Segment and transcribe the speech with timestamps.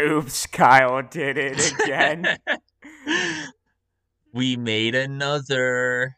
[0.00, 2.36] Oops, Kyle did it again.
[4.32, 6.16] we made another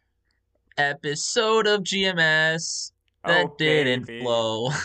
[0.79, 2.93] episode of GMS
[3.25, 4.71] that Oh, didn't baby, flow.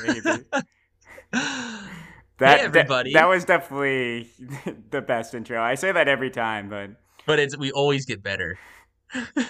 [1.32, 3.14] That, That, everybody.
[3.14, 4.28] That, that was definitely
[4.90, 5.62] the best intro.
[5.62, 6.90] I say that every time, but
[7.28, 8.58] but it's we always get better.
[9.14, 9.46] I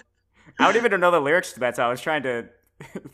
[0.60, 2.50] don't even know the lyrics to that, so I was trying to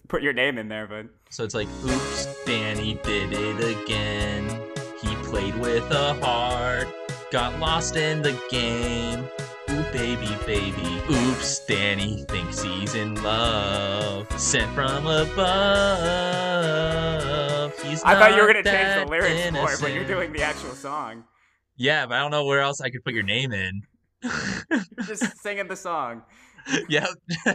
[0.08, 4.67] put your name in there, but So it's like, oops, Danny did it again.
[5.28, 6.88] Played with a heart,
[7.32, 9.28] got lost in the game.
[9.70, 11.02] Ooh, baby, baby.
[11.12, 14.32] Oops, Danny thinks he's in love.
[14.40, 15.38] Sent from above.
[17.84, 20.44] He's I thought you were gonna change the lyrics for it, but you're doing the
[20.44, 21.26] actual song.
[21.76, 23.82] Yeah, but I don't know where else I could put your name in.
[25.06, 26.24] Just singing the song.
[26.88, 27.10] yep.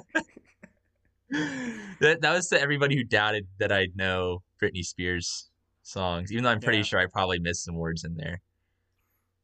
[1.31, 5.49] that that was to everybody who doubted that I'd know Britney Spears
[5.83, 6.85] songs, even though I'm pretty Yeah.
[6.85, 8.41] sure I probably missed some words in there.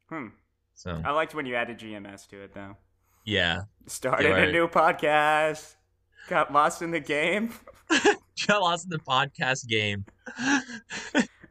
[0.09, 0.29] Hmm.
[0.75, 2.77] So I liked when you added GMS to it, though.
[3.25, 5.75] yeah, Started a new podcast.
[6.29, 7.53] Got lost in the game.
[8.47, 10.05] got lost in the podcast game.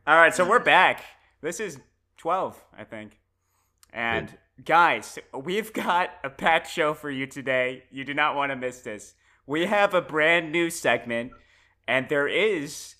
[0.08, 1.04] All right, so we're back.
[1.42, 1.80] This is
[2.18, 3.20] 12, I think.
[3.92, 7.84] And guys, we've got a packed show for you today.
[7.92, 9.16] You do not want to miss this.
[9.46, 11.32] We have a brand new segment,
[11.88, 12.96] and there is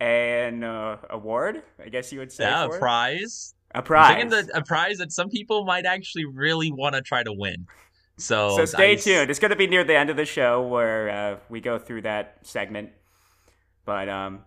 [0.00, 2.44] an uh, award, I guess you would say.
[2.44, 3.54] yeah, a prize.
[3.74, 4.16] A prize.
[4.16, 7.66] thinking a prize that some people might actually really want to try to win.
[8.16, 9.30] So so stay I- tuned.
[9.30, 12.02] It's going to be near the end of the show where uh, we go through
[12.02, 12.90] that segment.
[13.84, 14.40] But um,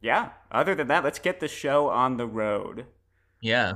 [0.00, 0.30] yeah.
[0.50, 2.86] Other than that, let's get the show on the road.
[3.40, 3.74] Yeah.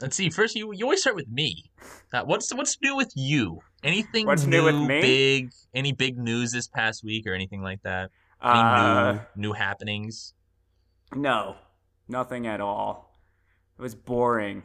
[0.00, 0.28] Let's see.
[0.28, 1.70] First, you you always start with me.
[2.12, 3.60] Uh, what's what's new with you?
[3.82, 5.00] Anything What's new with me?
[5.00, 5.50] Big?
[5.74, 8.10] Any big news this past week or anything like that?
[8.42, 10.34] Any Uh, new new happenings?
[11.14, 11.56] No,
[12.08, 13.18] nothing at all.
[13.78, 14.62] It was boring.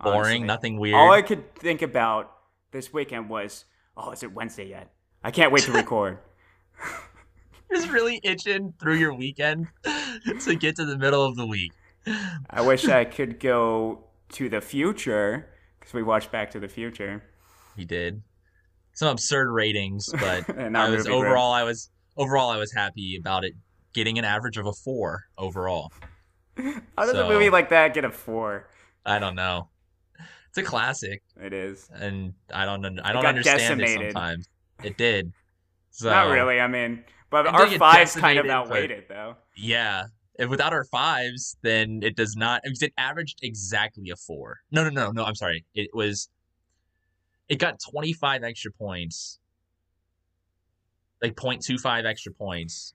[0.00, 0.18] Boring.
[0.18, 0.38] honestly.
[0.40, 0.96] Nothing weird.
[0.96, 2.30] All I could think about
[2.72, 3.64] this weekend was,
[3.96, 4.90] oh, is it Wednesday yet?
[5.22, 6.18] I can't wait to record.
[7.72, 9.68] Just really itching through your weekend
[10.44, 11.72] to get to the middle of the week.
[12.50, 15.48] I wish I could go to the future
[15.78, 17.22] because we watched Back to the Future.
[17.76, 18.22] We did
[18.92, 23.54] some absurd ratings, but I was overall I was overall I was happy about it
[23.94, 25.90] getting an average of a four overall.
[26.56, 28.68] How does So- a movie like that get a four?
[29.06, 29.70] I don't know.
[30.48, 31.88] It's a classic, It is.
[31.92, 34.48] and I don't I don't understand it sometimes.
[34.82, 35.32] It did.
[35.90, 36.60] So, Not really.
[36.60, 39.36] I mean, but our fives kind of outweighed it, though.
[39.56, 40.04] Yeah.
[40.36, 42.60] If without our fives, then it does not.
[42.64, 44.58] It averaged exactly a four.
[44.70, 45.24] No, no, no, no.
[45.24, 45.64] I'm sorry.
[45.74, 46.28] It was.
[47.48, 49.38] It got 25 extra points.
[51.22, 52.94] Like 0.25 extra points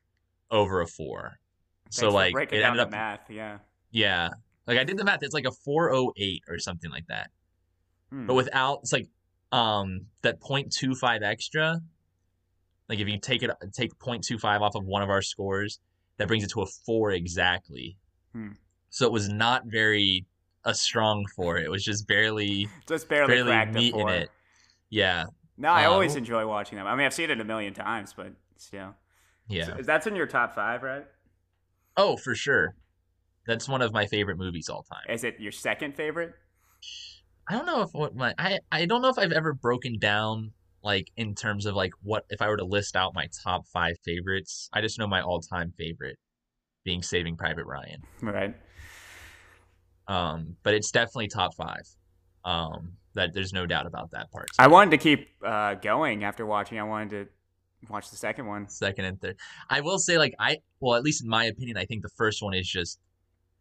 [0.52, 1.40] over a four.
[1.86, 2.92] Thanks So like it ended up.
[2.92, 3.30] math.
[3.30, 3.60] Yeah.
[3.92, 4.30] Yeah.
[4.68, 5.24] Like I did the math.
[5.24, 7.32] It's like a 408 or something like that.
[8.12, 8.28] Hmm.
[8.28, 9.08] But without it's like
[9.52, 11.80] um that 0.25 extra.
[12.88, 15.80] Like if you take it take 0.25 off of one of our scores,
[16.18, 17.98] that brings it to a four exactly.
[18.34, 18.50] Hmm.
[18.90, 20.26] So it was not very
[20.66, 21.58] a strong four.
[21.58, 24.30] It was just barely Just barely, barely cracked a meat in it.
[24.90, 25.26] Yeah.
[25.58, 26.88] No, I Uh, always enjoy watching them.
[26.88, 28.96] I mean, I've seen it a million times, but still.
[29.50, 29.66] Yeah.
[29.66, 31.06] So, that's in your top five, right?
[31.98, 32.76] Oh, for sure.
[33.46, 35.14] That's one of my favorite movies all time.
[35.14, 36.34] Is it your second favorite?
[37.50, 40.52] I don't know if what my I I don't know if I've ever broken down
[40.84, 43.96] like in terms of like what if I were to list out my top five
[44.06, 44.70] favorites.
[44.72, 46.18] I just know my all time favorite
[46.86, 48.02] being Saving Private Ryan.
[48.22, 48.56] Right.
[50.08, 51.84] Um, but it's definitely top five.
[52.46, 54.50] Um, that there's no doubt about that part.
[54.58, 56.80] I wanted to keep uh, going after watching.
[56.80, 57.28] I wanted to
[57.90, 58.68] watch the second one.
[58.68, 59.38] second and third.
[59.70, 62.42] I will say like I well at least in my opinion I think the first
[62.44, 63.00] one is just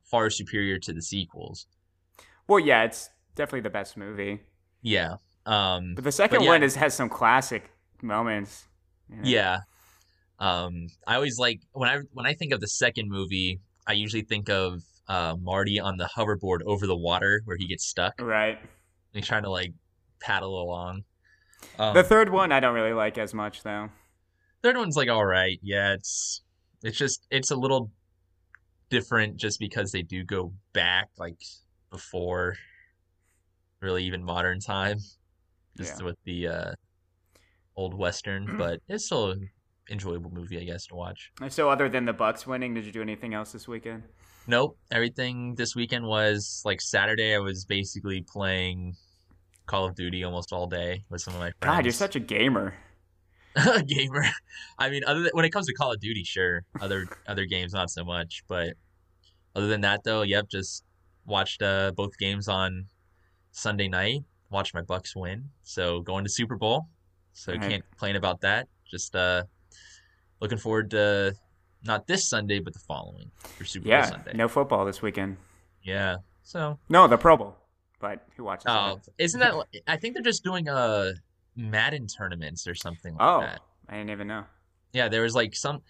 [0.04, 1.66] far superior to the sequels.
[2.48, 4.40] Well, yeah, it's definitely the best movie.
[4.82, 5.16] Yeah.
[5.46, 6.48] Um But the second yeah.
[6.48, 7.70] one is has some classic
[8.02, 8.66] moments.
[9.08, 9.22] you know.
[9.24, 9.58] yeah.
[10.38, 14.22] Um I always like when I when I think of the second movie, I usually
[14.22, 18.14] think of uh Marty on the hoverboard over the water where he gets stuck.
[18.20, 18.58] Right.
[19.12, 19.72] He's trying to like
[20.20, 21.04] paddle along.
[21.78, 23.90] Um, The third one I don't really like as much though.
[24.62, 25.58] Third one's like all right.
[25.62, 26.42] Yeah, it's
[26.82, 27.90] it's just it's a little
[28.90, 31.36] different just because they do go back like
[31.90, 32.56] before
[33.80, 34.98] really even modern time
[35.76, 36.06] just Yeah.
[36.06, 36.72] with the uh
[37.76, 39.50] old western, but it's still an
[39.90, 41.30] enjoyable movie I guess to watch.
[41.48, 44.02] So other than the Bucs winning, did you do anything else this weekend?
[44.46, 48.94] Nope, everything this weekend was like Saturday I was basically playing
[49.66, 51.76] Call of Duty almost all day with some of my friends.
[51.76, 52.74] God, you're such a gamer.
[53.66, 54.24] A gamer.
[54.78, 56.64] I mean, other than, when it comes to Call of Duty, sure.
[56.80, 58.42] Other other games, not so much.
[58.48, 58.74] But
[59.56, 60.84] other than that, though, yep, just
[61.26, 62.86] watched uh, both games on
[63.50, 65.50] Sunday night, Watched my Bucs win.
[65.62, 66.86] So going to Super Bowl.
[67.32, 67.60] So Right.
[67.60, 68.66] can't complain about that.
[68.90, 69.44] Just uh
[70.40, 71.34] looking forward to
[71.84, 74.32] not this Sunday, but the following for Super Bowl Sunday.
[74.34, 75.36] no football this weekend.
[75.82, 76.16] Yeah.
[76.42, 77.56] So No, the Pro Bowl.
[78.00, 79.54] But who watches oh, isn't that?
[79.86, 81.12] I think they're just doing uh
[81.58, 83.60] Madden tournaments or something like Oh, that.
[83.88, 84.44] I didn't even know.
[84.92, 85.82] Yeah, there was like some,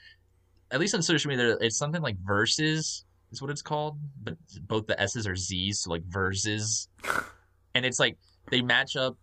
[0.71, 4.87] at least on social media, it's something like versus is what it's called, but both
[4.87, 6.89] the S's are Z's, so like versus,
[7.75, 8.17] and it's like
[8.51, 9.17] they match up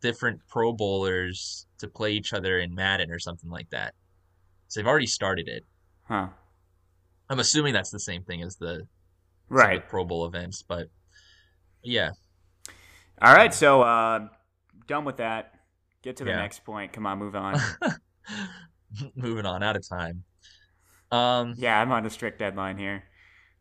[0.00, 3.94] different Pro Bowlers to play each other in Madden or something like that.
[4.68, 5.64] So they've already started it.
[6.04, 6.28] Huh.
[7.28, 8.86] I'm assuming that's the same thing as the
[9.48, 9.86] Right.
[9.86, 10.88] Pro Bowl events, but
[11.82, 12.10] yeah,
[13.20, 14.28] All right, so uh,
[14.86, 15.54] done with that.
[16.02, 16.36] Get to the Yeah.
[16.36, 16.92] next point.
[16.92, 17.58] Come on, move on.
[19.16, 20.24] moving on out of time.
[21.10, 23.04] Um, yeah, I'm on a strict deadline here.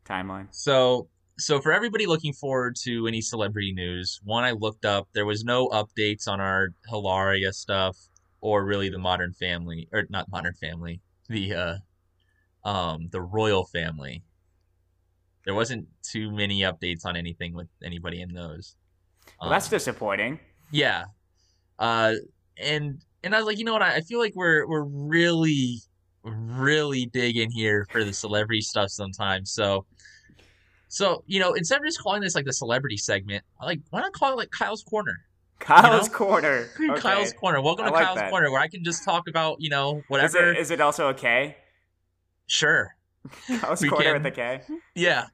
[0.06, 0.48] Timeline.
[0.52, 5.26] So, so for everybody looking forward to any celebrity news, one I looked up, there
[5.26, 7.98] was no updates on our Hilaria stuff
[8.42, 14.24] or really the Modern Family or not Modern Family, the uh, um, the Royal Family.
[15.46, 18.76] There wasn't too many updates on anything with anybody in those.
[19.40, 20.40] Well, that's Um, disappointing.
[20.72, 21.06] Yeah,
[21.80, 22.14] uh,
[22.58, 23.82] and and I was like, you know what?
[23.82, 25.82] I, I feel like we're we're really
[26.24, 29.52] really digging here for the celebrity stuff sometimes.
[29.52, 29.86] So,
[30.88, 34.02] so you know, instead of just calling this like the celebrity segment, I like why
[34.02, 35.16] not call it like Kyle's Korner?
[35.60, 36.16] Kyle's know?
[36.18, 36.68] Korner.
[36.92, 37.02] Okay.
[37.02, 37.64] Kyle's Korner.
[37.64, 38.32] Welcome I to like Kyle's that.
[38.34, 40.52] Korner, where I can just talk about you know whatever.
[40.52, 41.56] Is it, is it also a K?
[42.48, 42.96] Sure.
[43.60, 44.14] Kyle's We Korner can.
[44.14, 44.62] with a K?
[44.96, 45.26] Yeah.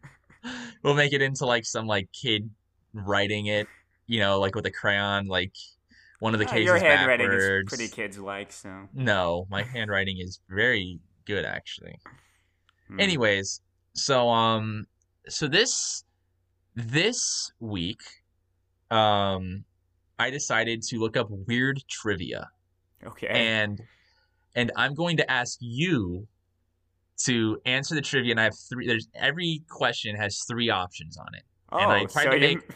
[0.84, 2.50] We'll make it into like some like kid
[2.94, 3.68] writing it,
[4.08, 5.54] you know, like with a crayon, like
[6.20, 7.72] one of the Uh, cases Your handwriting backwards.
[7.74, 8.88] is pretty kids like, so.
[8.94, 12.00] No, my handwriting is very good actually.
[12.88, 13.00] hmm.
[13.00, 13.62] Anyways,
[13.94, 14.88] so um
[15.28, 16.04] so this
[16.76, 18.02] this week
[18.92, 19.66] um
[20.20, 22.50] I decided to look up weird trivia
[23.06, 23.28] Okay.
[23.28, 23.82] and
[24.56, 26.28] and I'm going to ask you
[27.26, 31.28] to answer the trivia and I have three there's every question has three options on
[31.36, 31.44] it.
[31.72, 32.70] oh, and I tried so to make-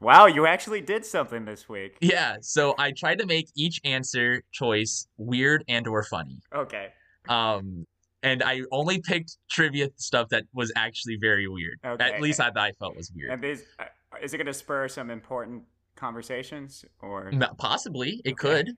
[0.00, 1.96] Wow, you actually did something this week.
[2.00, 6.38] Yeah, so I tried to make each answer choice weird and or funny.
[6.54, 6.88] Okay.
[7.28, 7.86] Um
[8.22, 11.78] and I only picked trivia stuff that was actually very weird.
[11.84, 12.04] Okay.
[12.04, 13.30] At least I, I felt was weird.
[13.30, 13.84] And these, uh,
[14.22, 15.62] is it going to spur some important
[15.96, 17.30] conversations or?
[17.56, 18.34] Possibly, it Okay.
[18.64, 18.70] could.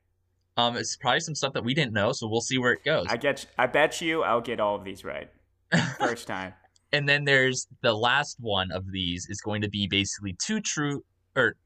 [0.56, 3.06] Um, it's probably some stuff that we didn't know, so we'll see where it goes.
[3.08, 3.46] I get.
[3.58, 5.28] I bet you I'll get all of these right
[5.98, 6.52] first time.
[6.92, 11.02] and then there's the last one of these is going to be basically two true
[11.36, 11.56] or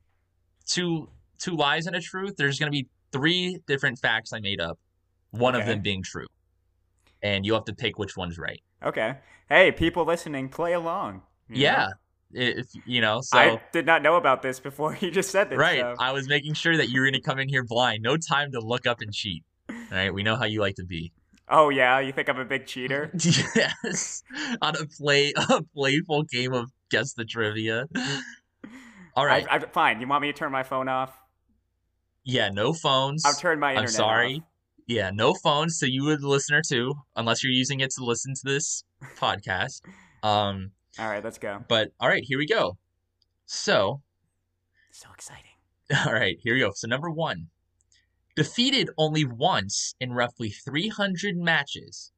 [0.66, 1.08] two
[1.38, 2.34] two lies and a truth.
[2.36, 4.78] There's going to be three different facts I made up,
[5.30, 6.26] one of them being true,
[7.22, 8.60] and you have to pick which one's right.
[8.84, 9.16] Okay.
[9.48, 11.22] Hey, people listening, play along.
[11.48, 11.60] you know?
[11.62, 11.88] Yeah,
[12.32, 13.20] if you know.
[13.22, 15.58] So I did not know about this before you just said this.
[15.58, 18.02] right, so- I was making sure that you were going to come in here blind.
[18.02, 19.44] No time to look up and cheat.
[19.68, 21.12] All right, we know how you like to be.
[21.48, 23.10] Oh yeah, you think I'm a big cheater?
[23.14, 24.22] yes,
[24.60, 27.86] on a play a playful game of guess the trivia.
[29.16, 30.00] All right, I, I, fine.
[30.00, 31.16] You want me to turn my phone off?
[32.24, 33.24] yeah, no phones.
[33.24, 34.36] I've turned my I'm sorry.
[34.36, 34.42] off.
[34.88, 35.78] Yeah, no phones.
[35.78, 38.84] So you, the listener, too, unless you're using it to listen to this
[39.16, 39.80] podcast.
[40.22, 41.64] Um, All right, let's go.
[41.68, 42.76] but all right, here we go.
[43.46, 44.02] So,
[44.92, 45.42] So exciting.
[46.06, 46.72] all right, here we go.
[46.74, 47.46] So number one,
[48.34, 52.12] defeated only once in roughly 300 matches.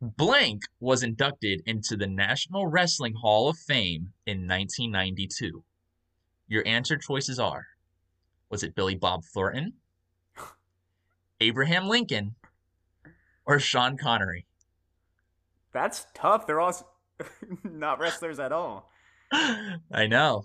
[0.00, 5.62] Blank was inducted into the National Wrestling Hall of Fame in 1992.
[6.52, 7.66] Your answer choices are
[8.50, 9.72] Was it Billy Bob Thornton,
[11.40, 12.34] Abraham Lincoln,
[13.46, 14.44] or Sean Connery?
[15.72, 16.46] That's tough.
[16.46, 16.76] They're all
[17.64, 18.90] not wrestlers at all.
[19.32, 20.44] I know.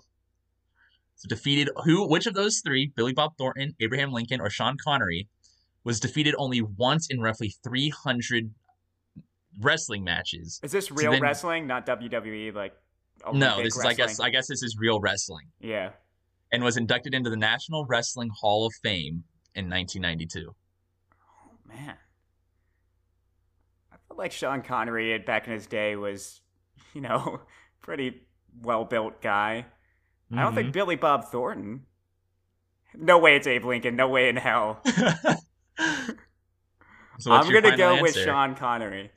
[1.16, 5.28] So defeated who which of those three, Billy Bob Thornton, Abraham Lincoln, or Sean Connery,
[5.84, 8.50] was defeated only once in roughly 300
[9.60, 10.58] wrestling matches.
[10.62, 12.54] Is this real then- wrestling, not WWE?
[12.54, 12.72] Like
[13.32, 14.20] No, this is I guess?
[14.20, 15.90] I guess this is real wrestling Yeah.
[16.52, 20.54] and was inducted into the National Wrestling Hall of Fame in 1992.
[20.54, 21.96] Oh man.
[23.92, 26.40] I feel like Sean Connery back in his day was,
[26.94, 27.40] you know,
[27.82, 28.22] pretty
[28.62, 29.66] well built guy.
[30.32, 30.54] I don't Mm-hmm.
[30.56, 31.86] think Billy Bob Thornton.
[32.94, 33.96] No way it's Abe Lincoln.
[33.96, 34.80] No way in hell.
[37.18, 38.14] so I'm gonna final go with?
[38.16, 39.10] Sean Connery.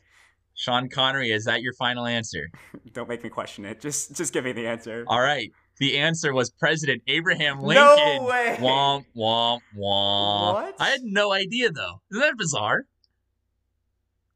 [0.62, 2.48] Sean Connery, is that your final answer?
[2.94, 3.82] Don't make me question it.
[3.82, 5.03] Just just give me the answer.
[5.08, 5.51] All right.
[5.80, 7.84] The answer was President Abraham Lincoln.
[7.84, 8.58] No way!
[8.60, 10.53] Womp womp womp.
[10.53, 10.75] What?
[10.80, 12.01] I had no idea though.
[12.12, 12.84] Isn't that bizarre?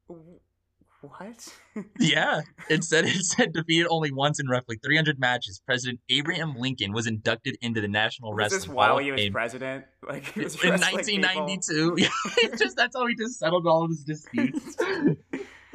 [0.08, 1.48] What?
[2.00, 2.40] Yeah,
[2.70, 5.60] it said it said defeated only once in roughly 300 matches.
[5.64, 9.32] President Abraham Lincoln was inducted into the National Was Wrestling this while he was Fame
[9.32, 9.84] president?
[10.02, 11.22] Like he was in wrestling people?
[11.22, 11.96] 1992.
[12.42, 14.76] Yeah, just that's how he just settled all of his disputes.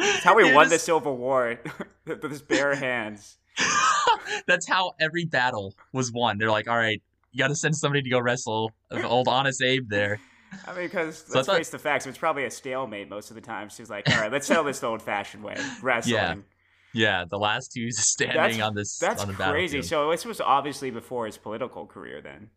[0.02, 1.60] That's how we won the Civil War
[2.06, 3.38] with his bare hands.
[4.48, 6.38] That's how every battle was won.
[6.38, 9.90] They're like, all right, you got to send somebody to go wrestle old honest Abe
[9.90, 10.20] there.
[10.68, 13.42] I mean, because So let's face the facts, it's probably a stalemate most of the
[13.42, 13.70] time.
[13.70, 16.14] She's like, all right, let's settle this the old-fashioned way, wrestling.
[16.14, 16.36] Yeah,
[16.94, 19.82] Yeah, the last two standing That's- on this That's on the crazy.
[19.82, 22.50] So this was obviously before his political career, then.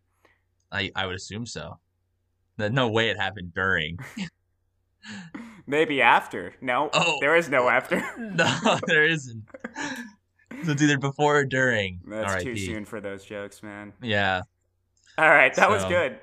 [0.71, 1.79] I I would assume so.
[2.57, 3.97] No way it happened during.
[5.67, 6.53] Maybe after.
[6.61, 7.17] No, Oh.
[7.21, 8.03] there is no after.
[8.19, 9.43] no, there isn't.
[10.63, 11.99] So it's either before or during.
[12.05, 13.93] That's too soon for those jokes, man.
[14.01, 14.41] Yeah.
[15.17, 16.17] All right, that was good.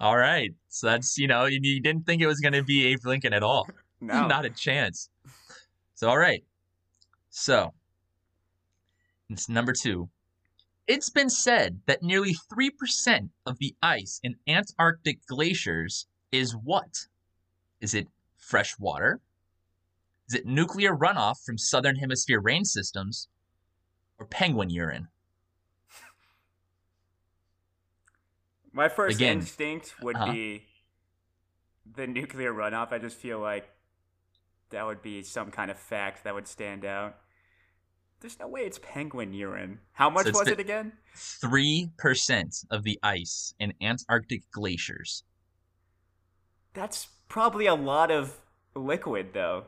[0.00, 0.52] All right.
[0.68, 3.32] So that's you know you, you didn't think it was going to be Abe Lincoln
[3.32, 3.68] at all.
[4.04, 5.10] No, Not a chance.
[5.94, 6.42] So all right.
[7.30, 7.72] So
[9.30, 10.08] it's number two.
[10.88, 17.06] It's been said that nearly three percent of the ice in Antarctic glaciers is what?
[17.80, 18.08] Is it
[18.52, 19.18] fresh water?
[20.28, 23.28] Is it nuclear runoff from southern hemisphere rain systems?
[24.18, 25.08] Or penguin urine?
[28.74, 30.32] My first Again, instinct would uh-huh.
[30.32, 30.64] be
[31.96, 32.92] the nuclear runoff.
[32.92, 33.70] I just feel like
[34.68, 37.16] that would be some kind of fact that would stand out.
[38.20, 39.78] There's no way it's penguin urine.
[39.92, 40.92] How much it's was it again?
[41.16, 45.24] Three percent of the ice in Antarctic glaciers.
[46.74, 48.41] That's probably a lot of
[48.74, 49.64] liquid, though.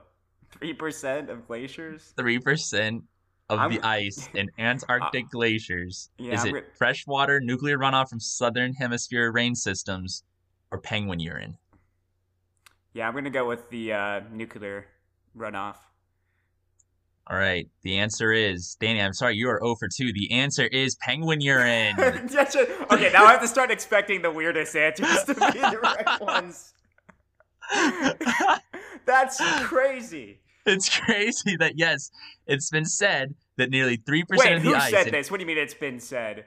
[0.50, 2.12] Three percent of glaciers.
[2.16, 3.02] three percent
[3.50, 6.10] of I'm- the ice in Antarctic glaciers.
[6.18, 10.22] yeah, Is I'm it re- fresh water, nuclear runoff from southern hemisphere rain systems,
[10.70, 11.56] or penguin urine?
[12.92, 14.86] Yeah, I'm gonna go with the uh, nuclear
[15.36, 15.76] runoff.
[17.26, 17.66] All right.
[17.82, 19.00] The answer is Danny.
[19.00, 20.12] I'm sorry, you are 0 for 2.
[20.12, 21.96] The answer is penguin urine.
[21.98, 26.74] Okay, now I have to start expecting the weirdest answers to be the right ones.
[29.04, 30.40] That's crazy.
[30.66, 32.10] it's crazy that yes,
[32.46, 34.90] it's been said that nearly three percent of the who ice.
[34.90, 35.30] said this?
[35.30, 36.46] What do you mean it's been said?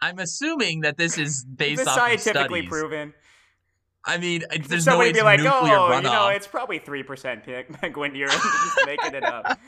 [0.00, 3.14] I'm assuming that this is based this off scientifically of proven?
[4.04, 5.96] I mean, uh, there's no Somebody way be like, nuclear oh, runoff.
[5.96, 8.32] you know, it's probably three percent pick penguin urine.
[8.32, 9.58] just making it up.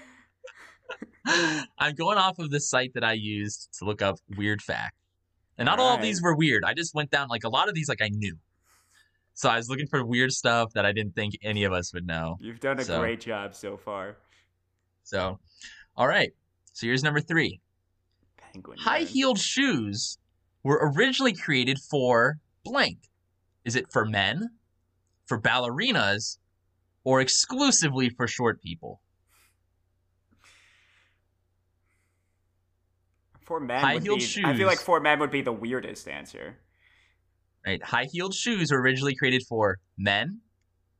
[1.79, 4.97] I'm going off of the site that I used to look up weird facts.
[5.59, 6.63] And not all of these were weird.
[6.65, 8.39] I just went down like a lot of these like I knew.
[9.39, 12.05] So I was looking for weird stuff that I didn't think any of us would
[12.05, 12.39] know.
[12.41, 14.17] You've done a So- great job so far.
[15.05, 15.39] So,
[15.97, 16.33] all right.
[16.73, 17.61] So here's number 3.
[18.37, 18.79] Penguin.
[18.81, 20.19] High-heeled shoes
[20.65, 22.99] were originally created for blank.
[23.65, 24.59] Is it for men,
[25.27, 26.39] for ballerinas,
[27.05, 29.01] or exclusively for short people?
[33.43, 34.85] For men, High-heeled be, I feel like shoes.
[34.85, 36.59] for men would be the weirdest answer.
[37.69, 37.83] Right?
[37.83, 40.41] High-heeled shoes were originally created for men,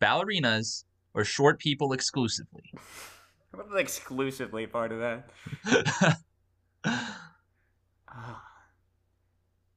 [0.03, 0.85] ballerinas,
[1.15, 2.63] or short people exclusively.
[3.53, 6.19] What the exclusively part of that?
[8.11, 8.43] Ah.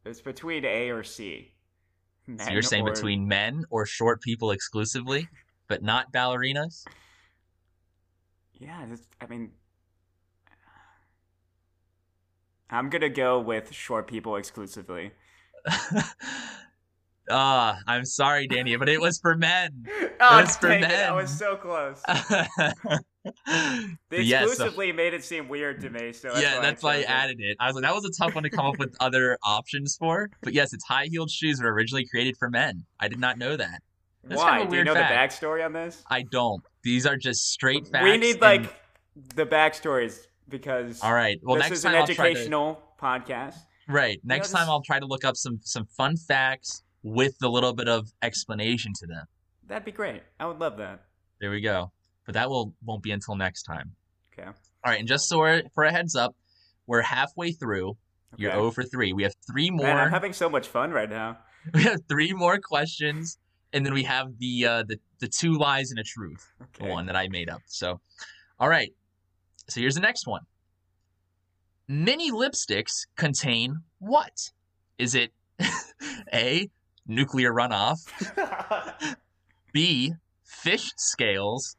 [0.05, 1.53] It's between A or C.
[2.39, 5.27] so you're saying or- between men or short people exclusively,
[5.67, 6.85] but not ballerinas?
[8.53, 9.51] Yeah, this, I mean,
[12.69, 15.11] I'm gonna go with short people exclusively.
[17.31, 19.85] Ah, I'm sorry, Danny, but it was for men.
[20.23, 20.83] Oh, was for men.
[20.83, 21.99] it, I was so close.
[23.25, 23.31] they
[24.09, 26.83] The yeah, so- exclusively made it seem weird to me, so that's yeah, why that's
[26.83, 27.09] I why I it.
[27.09, 27.57] added it.
[27.59, 30.29] I was like, that was a tough one to come up with other options for.
[30.41, 32.85] But yes, it's high heeled shoes were originally created for men.
[32.99, 33.81] I did not know that.
[34.23, 34.49] That's Why?
[34.49, 35.41] kind of Do you know fact.
[35.41, 36.03] the backstory on this?
[36.09, 36.61] I don't.
[36.83, 38.03] These are just straight facts.
[38.03, 38.75] we need and- like
[39.35, 40.19] the backstories
[40.49, 41.39] because All right.
[41.41, 42.31] Well, this next is time an I'll try to.
[42.31, 43.55] educational podcast.
[43.87, 44.19] Right.
[44.23, 47.73] Next this- time I'll try to look up some some fun facts with a little
[47.73, 49.25] bit of explanation to them.
[49.67, 50.21] That'd be great.
[50.39, 51.03] I would love that.
[51.39, 51.91] There we go.
[52.25, 53.95] But that will won't be until next time.
[54.33, 54.47] Okay.
[54.47, 54.53] All
[54.91, 56.35] right, and just so we're, for a heads up,
[56.87, 57.97] we're halfway through.
[58.37, 58.59] You're Okay.
[58.59, 59.13] 0 for 3.
[59.13, 59.85] We have three more.
[59.87, 61.37] Man, I'm having so much fun right now.
[61.73, 63.37] we have three more questions,
[63.73, 66.89] and then we have the uh, the the two lies and a truth, the Okay.
[66.91, 67.61] one that I made up.
[67.67, 67.99] So,
[68.59, 68.91] all right.
[69.67, 70.41] So here's the next one.
[71.87, 74.31] Mini lipsticks contain what?
[74.97, 75.31] Is it
[76.33, 76.69] A,
[77.07, 77.97] nuclear runoff,
[79.73, 81.75] B, fish scales,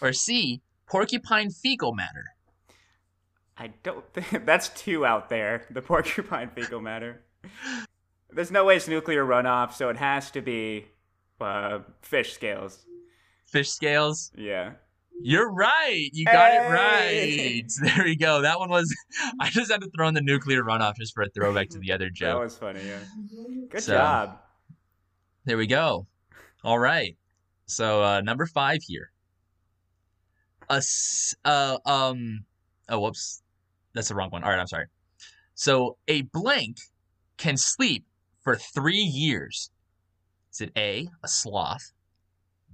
[0.00, 2.24] or C, porcupine fecal matter?
[3.56, 5.66] I don't think that's two out there.
[5.70, 7.22] The porcupine fecal matter.
[8.30, 10.86] There's no way it's nuclear runoff, so it has to be
[11.40, 12.84] uh, fish scales.
[13.46, 14.30] Fish scales?
[14.36, 14.72] Yeah.
[15.20, 16.08] You're right.
[16.12, 16.58] You got Hey!
[16.58, 17.72] it right.
[17.96, 18.42] There we go.
[18.42, 18.94] That one was.
[19.40, 21.92] I just had to throw in the nuclear runoff just for a throwback to the
[21.92, 22.36] other joke.
[22.38, 22.80] That was funny.
[22.86, 22.98] Yeah.
[23.70, 24.38] Good So- job.
[25.44, 26.06] There we go.
[26.62, 27.16] All right.
[27.66, 29.10] So uh, number five here.
[30.70, 32.44] A s- uh, um.
[32.88, 33.42] Oh, whoops.
[33.94, 34.44] That's the wrong one.
[34.44, 34.86] All right, I'm sorry.
[35.54, 36.76] So a blank
[37.38, 38.04] can sleep
[38.42, 39.70] for three years.
[40.52, 41.92] Is it A, a sloth,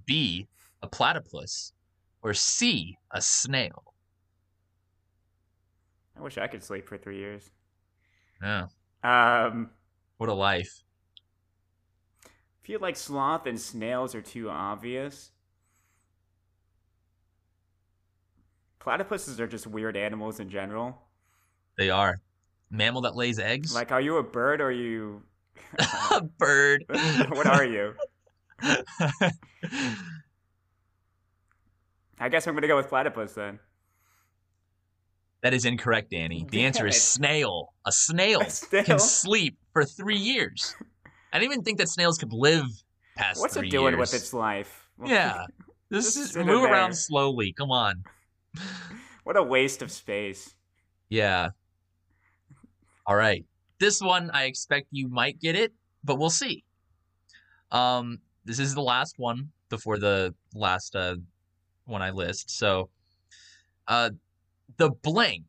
[0.07, 0.47] B,
[0.83, 1.73] a platypus,
[2.25, 3.85] or C, a snail?
[6.17, 7.51] I wish I could sleep for three years.
[8.43, 8.67] Yeah.
[9.05, 9.71] Um,
[10.17, 10.83] What a life.
[12.25, 12.29] I
[12.63, 15.33] feel like sloth and snails are too obvious.
[18.81, 20.99] Platypuses are just weird animals in general.
[21.77, 22.21] They are.
[22.71, 23.75] Mammal that lays eggs?
[23.75, 25.23] Like, are you a bird or are you?
[26.11, 26.85] a bird.
[26.89, 27.95] what are you?
[32.21, 33.59] I guess I'm gonna go with platypus then.
[35.43, 36.47] That is incorrect, Danny.
[36.51, 37.75] The answer is snail.
[37.87, 38.85] A snail, A snail?
[38.85, 40.75] can sleep for three years.
[41.33, 42.65] I didn't even think that snails could live
[43.17, 44.13] past What's three it doing years.
[44.13, 44.81] with its life?
[45.05, 45.47] Yeah.
[45.91, 46.73] This is move there.
[46.73, 47.53] around slowly.
[47.53, 48.05] Come on.
[49.25, 50.55] What a waste of space.
[51.09, 51.49] Yeah.
[53.07, 53.45] All right.
[53.81, 55.73] This one I expect you might get it,
[56.05, 56.63] but we'll see.
[57.73, 61.17] Um this is the last one before the last uh
[61.87, 62.51] one I list.
[62.51, 62.89] So
[63.89, 64.11] uh
[64.77, 65.45] the blank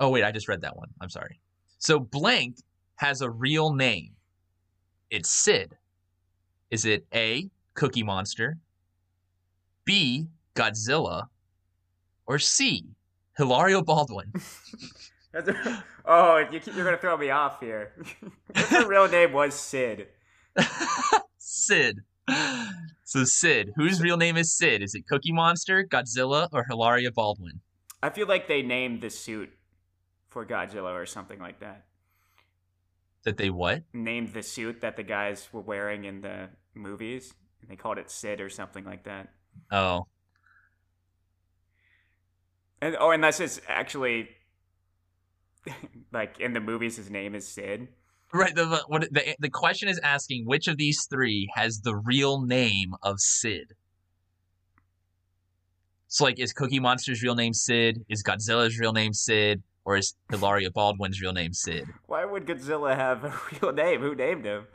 [0.00, 0.88] Oh wait, I just read that one.
[1.00, 1.40] I'm sorry.
[1.78, 2.56] So blank
[2.96, 4.12] has a real name.
[5.10, 5.76] It's Sid.
[6.70, 8.58] Is it A, Cookie Monster,
[9.84, 11.28] B, Godzilla,
[12.26, 12.84] or C,
[13.36, 14.32] Hilaria Baldwin?
[15.32, 17.92] That's a- oh, you, keep- you're gonna throw me off here.
[18.54, 20.08] Her real name was Sid.
[21.38, 22.00] Sid.
[23.08, 24.82] So Sid, whose real name is Sid?
[24.82, 27.62] Is it Cookie Monster, Godzilla, or Hilaria Baldwin?
[28.02, 29.48] I feel like they named the suit
[30.28, 31.86] for Godzilla or something like that.
[33.24, 33.84] That they what?
[33.94, 37.32] Named the suit that the guys were wearing in the movies.
[37.62, 39.30] And they called it Sid or something like that.
[39.72, 40.06] Oh,
[42.82, 44.28] And oh, unless it's actually
[46.12, 47.88] like in the movies, his name is Sid.
[48.32, 48.54] Right.
[48.54, 52.94] The what the the question is asking which of these three has the real name
[53.02, 53.74] of Sid.
[56.08, 58.04] So like, is Cookie Monster's real name Sid?
[58.08, 59.62] Is Godzilla's real name Sid?
[59.84, 61.86] Or is Hilaria Baldwin's real name Sid?
[62.06, 64.02] Why would Godzilla have a real name?
[64.02, 64.66] Who named him?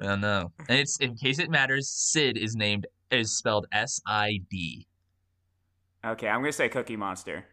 [0.00, 0.50] I don't know.
[0.68, 4.86] And it's in case it matters, Sid is named is spelled S I D.
[6.04, 7.44] Okay, I'm gonna say Cookie Monster.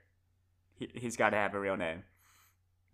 [0.75, 2.03] He, he's got to have a real name.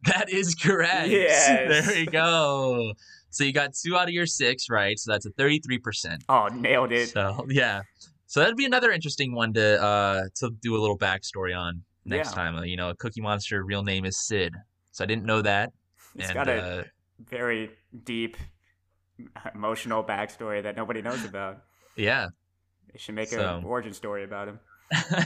[0.07, 1.09] That is correct.
[1.09, 1.85] Yes.
[1.85, 2.93] There we go.
[3.29, 4.97] So you got two out of your six, right?
[4.99, 6.23] So that's a thirty-three percent.
[6.29, 7.09] Oh, nailed it.
[7.09, 7.81] So yeah.
[8.27, 12.29] So that'd be another interesting one to uh to do a little backstory on next
[12.29, 12.35] Yeah.
[12.35, 12.55] time.
[12.57, 14.53] Uh, You know, Cookie Monster real name is Sid.
[14.91, 15.71] So I didn't know that.
[16.15, 16.83] He's and got a uh,
[17.19, 17.71] very
[18.03, 18.37] deep
[19.55, 21.63] emotional backstory that nobody knows about.
[21.95, 22.27] yeah.
[22.91, 24.59] They should make So- an origin story about him.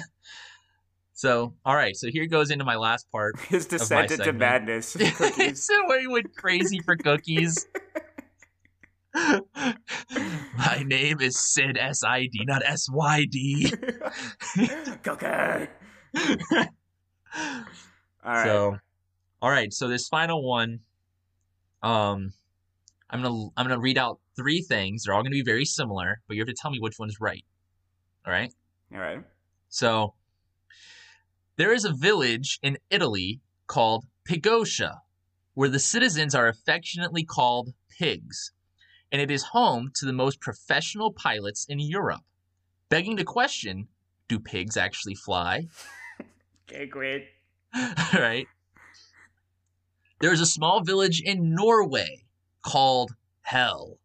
[1.17, 1.95] So all right.
[1.95, 3.39] So here goes into my last part.
[3.49, 4.95] His descent into madness.
[5.55, 7.65] So where he went crazy for cookies.
[9.15, 13.73] My name is Sid S I D, not S Y D.
[15.01, 15.25] Cookie.
[15.25, 15.67] All
[18.23, 18.45] right.
[18.45, 18.77] So,
[19.41, 19.73] all right.
[19.73, 20.81] So this final one,
[21.81, 22.31] um,
[23.09, 25.05] I'm gonna I'm gonna read out three things.
[25.05, 27.43] They're all gonna be very similar, but you have to tell me which one's right.
[28.23, 28.53] All right.
[28.93, 29.23] All right.
[29.69, 30.13] So
[31.57, 35.01] there is a village in Italy called Pigotia,
[35.55, 38.51] where the citizens are affectionately called pigs,
[39.11, 42.21] and it is home to the most professional pilots in Europe.
[42.89, 43.87] Begging the question,
[44.27, 45.67] do pigs actually fly?
[46.69, 47.23] Okay, great.
[47.73, 48.45] All right.
[50.19, 52.25] There is a small village in Norway
[52.61, 53.99] called Hell.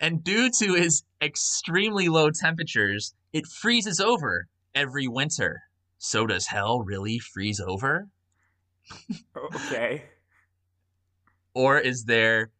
[0.00, 5.62] And due to its extremely low temperatures, it freezes over every winter.
[5.98, 8.08] So does hell really freeze over?
[9.36, 10.04] Okay.
[11.54, 12.50] Or is there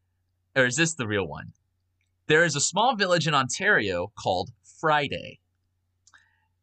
[0.57, 1.53] or is this the real one?
[2.27, 5.39] There is a small village in Ontario called Friday.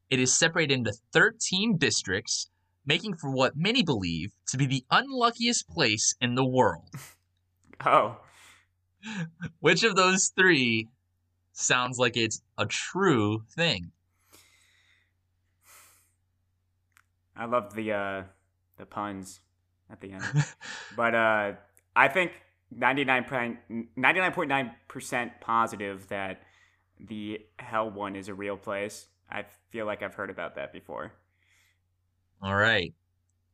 [0.09, 2.49] It is separated into 13 districts,
[2.85, 6.89] making for what many believe to be the unluckiest place in the world.
[7.85, 8.17] Oh,
[9.59, 10.87] Which of those three
[11.51, 13.91] sounds like it's a true thing?
[17.35, 18.23] I love the uh
[18.77, 19.39] the puns
[19.89, 20.23] at the end.
[20.95, 21.53] but uh
[21.95, 22.33] I think
[22.77, 26.41] 99.9% positive that
[26.99, 29.05] the hell one is a real place.
[29.29, 31.13] I feel like I've heard about that before.
[32.41, 32.93] All right.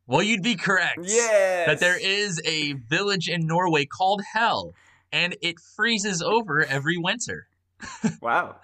[0.08, 1.00] Well, you'd be correct.
[1.04, 1.68] Yes.
[1.68, 4.74] That there is a village in Norway called Hell,
[5.12, 7.48] and it freezes over every winter.
[8.22, 8.58] Wow.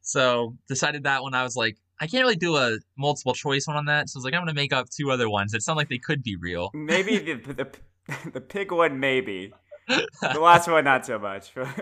[0.00, 1.34] So decided that one.
[1.34, 4.08] I was like, I can't really do a multiple choice one on that.
[4.08, 5.98] So I was like, I'm gonna make up two other ones that sound like they
[5.98, 6.70] could be real.
[6.74, 7.70] Maybe the the
[8.32, 9.52] the pig one, maybe.
[9.88, 10.06] The
[10.40, 11.52] last one, not so much.
[11.56, 11.74] right,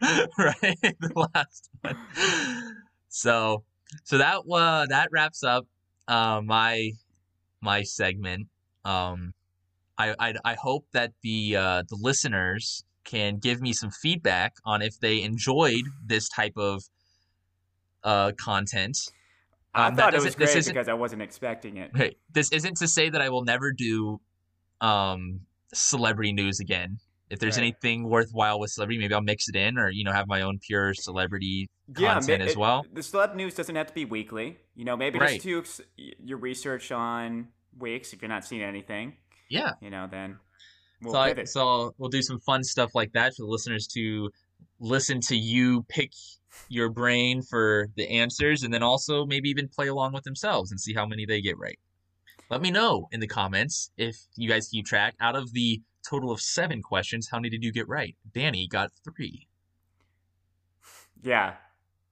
[0.00, 1.96] the last one.
[3.08, 3.64] So,
[4.04, 5.66] so that uh, that wraps up
[6.08, 6.92] uh, my
[7.60, 8.48] my segment.
[8.84, 9.34] Um,
[9.98, 14.82] I, I I hope that the uh, the listeners can give me some feedback on
[14.82, 16.84] if they enjoyed this type of
[18.02, 18.98] uh, content.
[19.76, 21.90] I Um, thought it was doesn't- this because I wasn't expecting it.
[21.94, 24.20] Okay, this isn't to say that I will never do
[24.80, 25.40] um
[25.74, 26.98] celebrity news again.
[27.28, 27.64] If there's Right.
[27.64, 30.58] anything worthwhile with celebrity, maybe I'll mix it in or you know have my own
[30.60, 32.86] pure celebrity content ma- as it- well.
[32.92, 34.58] The celeb news doesn't have to be weekly.
[34.74, 35.34] You know, maybe Right.
[35.34, 38.12] just do s- your research on weeks.
[38.12, 39.16] If you're not seeing anything,
[39.50, 39.72] Yeah.
[39.82, 40.38] you know, then
[41.02, 44.30] we'll so I, so we'll do some fun stuff like that for the listeners to
[44.78, 46.12] listen to you pick
[46.68, 50.80] your brain for the answers and then also maybe even play along with themselves and
[50.80, 51.78] see how many they get right.
[52.50, 55.14] Let me know in the comments if you guys keep track.
[55.20, 58.16] Out of the total of seven questions, how many did you get right?
[58.32, 59.48] Danny got three.
[61.22, 61.54] yeah,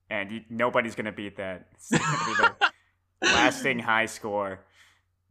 [0.09, 1.67] and you, nobody's gonna beat that.
[1.75, 2.71] It's gonna be the
[3.33, 4.59] lasting high score.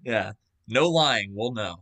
[0.04, 0.32] Yeah.
[0.66, 1.32] No lying.
[1.34, 1.76] We'll know.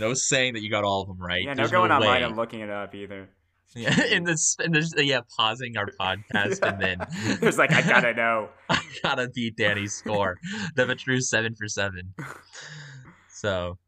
[0.00, 1.42] No saying that you got all of them right.
[1.44, 2.22] Yeah, no There's going online way.
[2.26, 3.28] and looking it up either.
[3.74, 7.82] Yeah, in this, in this, yeah, pausing our podcast and then it was like I
[7.82, 8.48] gotta know.
[8.70, 10.38] I gotta beat Danny's score.
[10.74, 12.14] the true seven for seven.
[13.28, 13.78] So,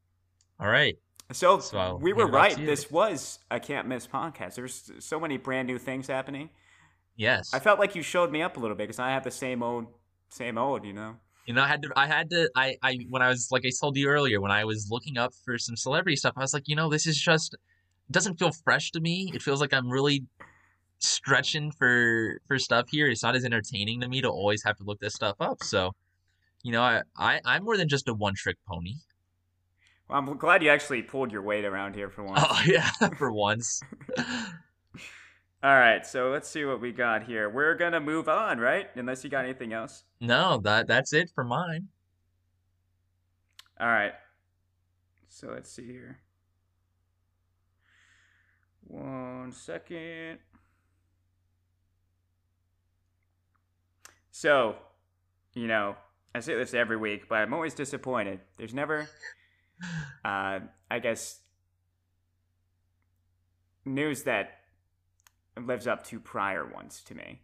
[0.61, 0.97] all right.
[1.33, 2.57] So, So we were right.
[2.57, 4.55] This was a can't miss podcast.
[4.55, 6.49] There's so many brand new things happening.
[7.17, 7.53] Yes.
[7.53, 9.63] I felt like you showed me up a little bit because I have the same
[9.63, 9.87] old,
[10.31, 10.85] same old.
[10.85, 11.17] You know.
[11.47, 11.93] You know, I had to.
[11.97, 12.51] I had to.
[12.55, 12.77] I.
[12.83, 12.99] I.
[13.11, 15.77] When I was like I told you earlier, when I was looking up for some
[15.77, 17.57] celebrity stuff, I was like, you know, this is just
[18.11, 19.31] doesn't feel fresh to me.
[19.35, 20.25] It feels like I'm really
[20.99, 23.09] stretching for for stuff here.
[23.09, 25.63] It's not as entertaining to me to always have to look this stuff up.
[25.63, 25.93] So,
[26.63, 27.03] you know, I.
[27.17, 28.95] I I'm more than just a one trick pony.
[30.09, 32.43] Well, I'm glad you actually pulled your weight around here for once.
[32.49, 33.81] Oh yeah, for once.
[35.61, 37.51] All right, so let's see what we got here.
[37.51, 38.89] We're gonna move on, right?
[38.95, 40.05] Unless you got anything else.
[40.21, 41.89] no, that that's it for mine.
[43.81, 44.13] All right.
[45.29, 46.19] So let's see here.
[48.89, 50.39] One second.
[54.31, 54.77] So,
[55.55, 55.97] you know,
[56.35, 58.41] I say this every week, but I'm always disappointed.
[58.57, 59.09] There's never,
[60.25, 61.41] uh, I guess,
[63.85, 64.51] news that
[65.61, 67.41] lives up to prior ones to me.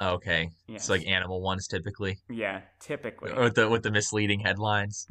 [0.00, 0.82] Okay, Yes.
[0.82, 3.32] it's like animal ones typically, Yeah, typically.
[3.32, 5.06] with the with the misleading headlines.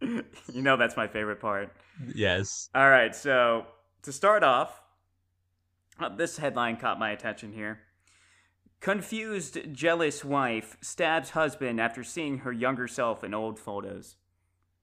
[0.00, 0.22] you
[0.62, 1.72] know that's my favorite part.
[2.14, 2.68] Yes.
[2.74, 3.66] All right, so
[4.02, 4.80] to start off,
[5.98, 7.80] uh, this headline caught my attention here.
[8.80, 14.16] Confused, jealous wife stabs husband after seeing her younger self in old photos.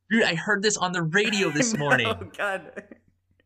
[0.09, 2.07] Dude, I heard this on the radio this morning.
[2.07, 2.83] oh God!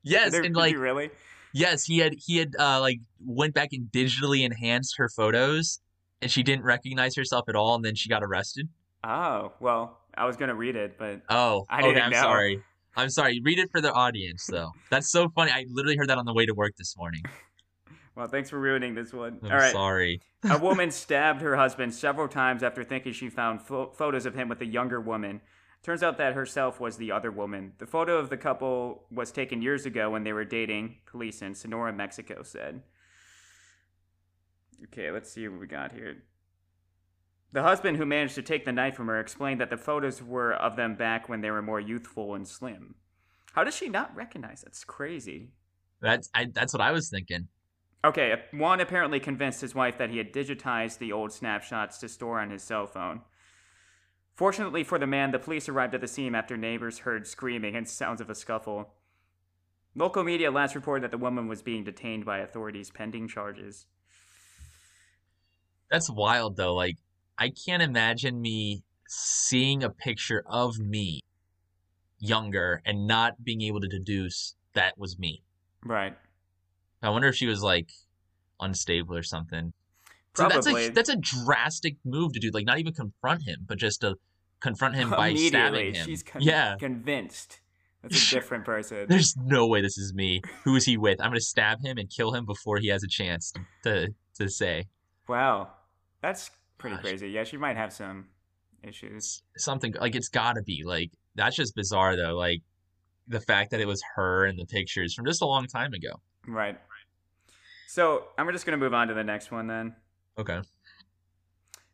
[0.04, 1.10] Yes, Did- and like really?
[1.54, 5.80] yes, he had he had uh like went back and digitally enhanced her photos
[6.22, 8.70] and she didn't recognize herself at all and then she got arrested.
[9.04, 12.22] Oh well, I was gonna read it, but Oh, I didn't I'm know.
[12.22, 12.62] sorry.
[12.96, 13.42] I'm sorry.
[13.44, 14.72] Read it for the audience though.
[14.90, 15.52] That's so funny.
[15.52, 17.22] I literally heard that on the way to work this morning.
[18.16, 19.40] well, thanks for ruining this one.
[19.44, 20.22] I'm All right, sorry.
[20.50, 24.50] a woman stabbed her husband several times after thinking she found pho- photos of him
[24.50, 25.42] with a younger woman.
[25.82, 27.74] Turns out that herself was the other woman.
[27.78, 31.56] The photo of the couple was taken years ago when they were dating, police in
[31.56, 32.84] Sonora, Mexico said.
[34.86, 36.24] Okay, let's see what we got here.
[37.54, 40.54] The husband who managed to take the knife from her explained that the photos were
[40.54, 42.96] of them back when they were more youthful and slim.
[43.54, 44.62] How does she not recognize?
[44.62, 45.52] That's crazy.
[46.02, 47.48] That's I that's what I was thinking.
[48.04, 52.40] Okay, Juan apparently convinced his wife that he had digitized the old snapshots to store
[52.40, 53.22] on his cell phone.
[54.36, 57.88] Fortunately for the man, the police arrived at the scene after neighbors heard screaming and
[57.88, 58.96] sounds of a scuffle.
[59.96, 63.86] Local media last reported that the woman was being detained by authorities pending charges.
[65.92, 66.74] That's wild though.
[66.74, 66.98] Like
[67.38, 71.22] I can't imagine me seeing a picture of me
[72.20, 75.44] younger and not being able to deduce that was me.
[75.86, 76.16] Right.
[77.02, 77.90] I wonder if she was like
[78.60, 79.74] unstable or something.
[80.36, 80.88] So that's Probably.
[80.88, 82.50] a that's a drastic move to do.
[82.52, 84.16] Like not even confront him, but just to
[84.62, 86.06] confront him by stabbing him.
[86.06, 86.76] she's con- yeah.
[86.80, 87.60] convinced.
[88.02, 89.06] That's a different person.
[89.08, 90.42] There's no way this is me.
[90.64, 91.22] Who is he with?
[91.22, 94.86] I'm gonna stab him and kill him before he has a chance to to say.
[95.28, 95.70] Wow,
[96.22, 96.50] that's
[96.84, 97.06] pretty Gosh.
[97.06, 97.30] crazy.
[97.30, 98.26] Yeah, she might have some
[98.84, 99.42] issues.
[99.58, 102.36] Something like it's got to be like that's just bizarre though.
[102.36, 102.60] Like
[103.28, 106.20] the fact that it was her in the pictures from just a long time ago.
[106.46, 106.78] Right.
[107.88, 109.96] So I'm just gonna move on to the next one then.
[110.38, 110.60] Okay.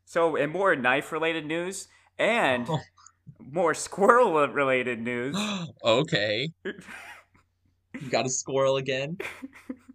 [0.06, 2.80] So, in more knife related news and Oh.
[3.39, 5.36] more squirrel related news,
[5.84, 6.49] okay.
[7.99, 9.17] You got a squirrel again?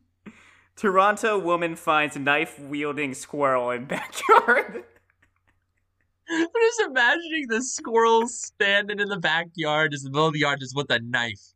[0.76, 4.84] Toronto woman finds knife wielding squirrel in backyard.
[6.28, 10.40] I'm just imagining the squirrel standing in the backyard, just in the middle of the
[10.40, 11.52] yard, just with a knife.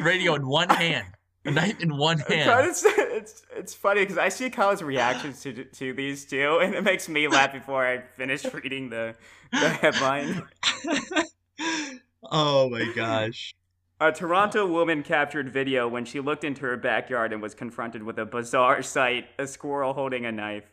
[0.00, 1.06] Radio in one hand.
[1.46, 2.68] A knife in one hand.
[2.68, 6.82] It's, it's, it's funny because I see Kyle's reactions to, to these two, and it
[6.82, 9.14] makes me laugh before I finish reading the,
[9.52, 10.42] the headline.
[12.30, 13.54] oh my gosh.
[14.04, 18.18] A Toronto woman captured video when she looked into her backyard and was confronted with
[18.18, 20.66] a bizarre sight a squirrel holding a knife.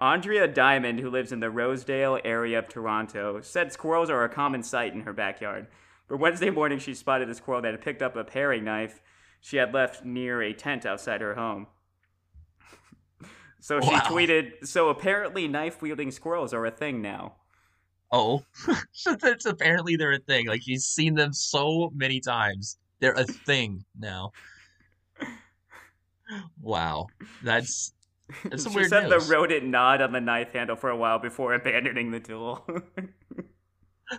[0.00, 4.62] Andrea Diamond, who lives in the Rosedale area of Toronto, said squirrels are a common
[4.62, 5.66] sight in her backyard.
[6.08, 9.02] But Wednesday morning, she spotted a squirrel that had picked up a paring knife
[9.42, 11.66] she had left near a tent outside her home.
[13.60, 14.00] so she Wow.
[14.06, 17.34] tweeted So apparently, knife wielding squirrels are a thing now.
[18.12, 18.44] Oh.
[18.92, 20.46] so that's apparently they're a thing.
[20.46, 22.78] Like she's seen them so many times.
[23.00, 24.32] They're a thing now.
[26.60, 27.06] Wow.
[27.42, 27.92] That's
[28.44, 29.26] That's some she weird said news.
[29.28, 32.66] the rodent gnawed on the knife handle for a while before abandoning the tool.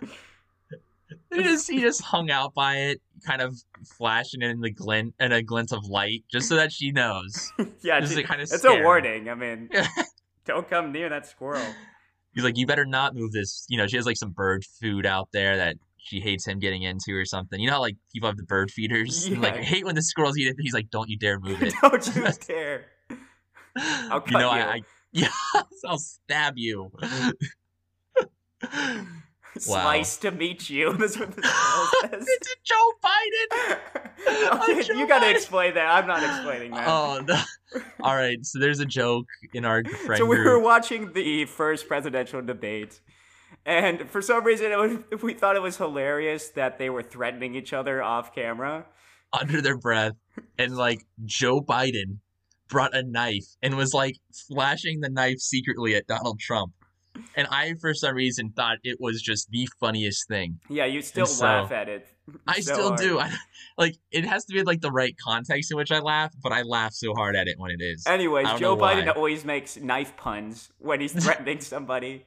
[1.32, 3.56] he just he just hung out by it, kind of
[3.96, 7.52] flashing in the glint and a glint of light, just so that she knows.
[7.82, 9.28] yeah, Just she- kinda it's scare a warning.
[9.28, 9.68] I mean,
[10.46, 11.64] don't come near that squirrel.
[12.34, 13.66] He's like, you better not move this.
[13.68, 16.82] You know, she has like some bird food out there that she hates him getting
[16.82, 17.60] into or something.
[17.60, 19.26] You know how like people have the bird feeders?
[19.26, 20.56] And, Like, I hate when the squirrels eat it.
[20.58, 21.74] He's like, don't you dare move it.
[21.82, 22.86] don't you dare.
[23.76, 24.74] I'll you know, cut I.
[24.74, 24.80] I
[25.12, 25.28] yeah,
[25.86, 26.90] I'll stab you.
[29.60, 30.92] Slice to meet you.
[30.98, 31.42] That's what the
[32.10, 32.26] says.
[32.28, 33.78] it's a Joe Biden.
[34.62, 35.34] okay, Joe you gotta Biden.
[35.34, 35.86] explain that.
[35.90, 36.86] I'm not explaining that.
[36.88, 37.40] Oh no!
[38.00, 40.46] All right, so there's a joke in our friend so we group.
[40.46, 43.00] were watching the first presidential debate,
[43.66, 47.54] and for some reason, it was, we thought it was hilarious that they were threatening
[47.54, 48.86] each other off camera.
[49.32, 50.14] under their breath,
[50.58, 52.18] and like Joe Biden
[52.68, 54.16] brought a knife and was like
[54.48, 56.72] flashing the knife secretly at Donald Trump.
[57.36, 60.58] And I, for some reason, thought it was just the funniest thing.
[60.68, 62.06] Yeah, you still so- laugh at it.
[62.46, 63.00] I so still hard.
[63.00, 63.18] do.
[63.18, 63.32] I,
[63.78, 66.60] like it has to be like the right context in which I laugh, but I
[66.62, 68.06] laugh so hard at it when it is.
[68.06, 69.12] Anyways, Joe Biden why.
[69.12, 72.26] always makes knife puns when he's threatening somebody.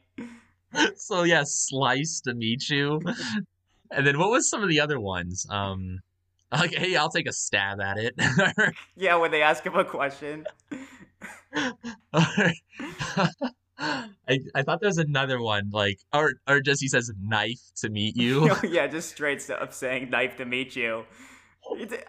[0.95, 2.99] so yeah, slice to meet you.
[3.91, 5.45] And then what was some of the other ones?
[5.49, 5.99] Um,
[6.51, 8.15] like hey, I'll take a stab at it.
[8.95, 10.45] Yeah, when they ask him a question.
[13.82, 17.89] I, I thought there was another one like or or just he says knife to
[17.89, 18.56] meet you.
[18.63, 21.06] yeah, just straight up saying knife to meet you.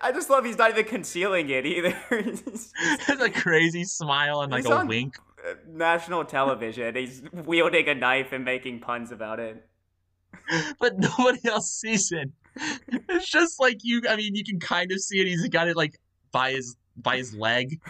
[0.03, 1.91] I just love he's not even concealing it either.
[2.11, 2.73] He's-
[3.07, 5.17] There's a crazy smile and like a wink.
[5.47, 6.95] uh, national television.
[6.97, 9.65] He's wielding a knife and making puns about it.
[10.81, 12.31] but nobody else sees it.
[13.09, 14.03] It's just like you.
[14.09, 15.27] I mean, you can kind of see it.
[15.27, 15.99] He's got it like
[16.33, 17.81] by his by his leg.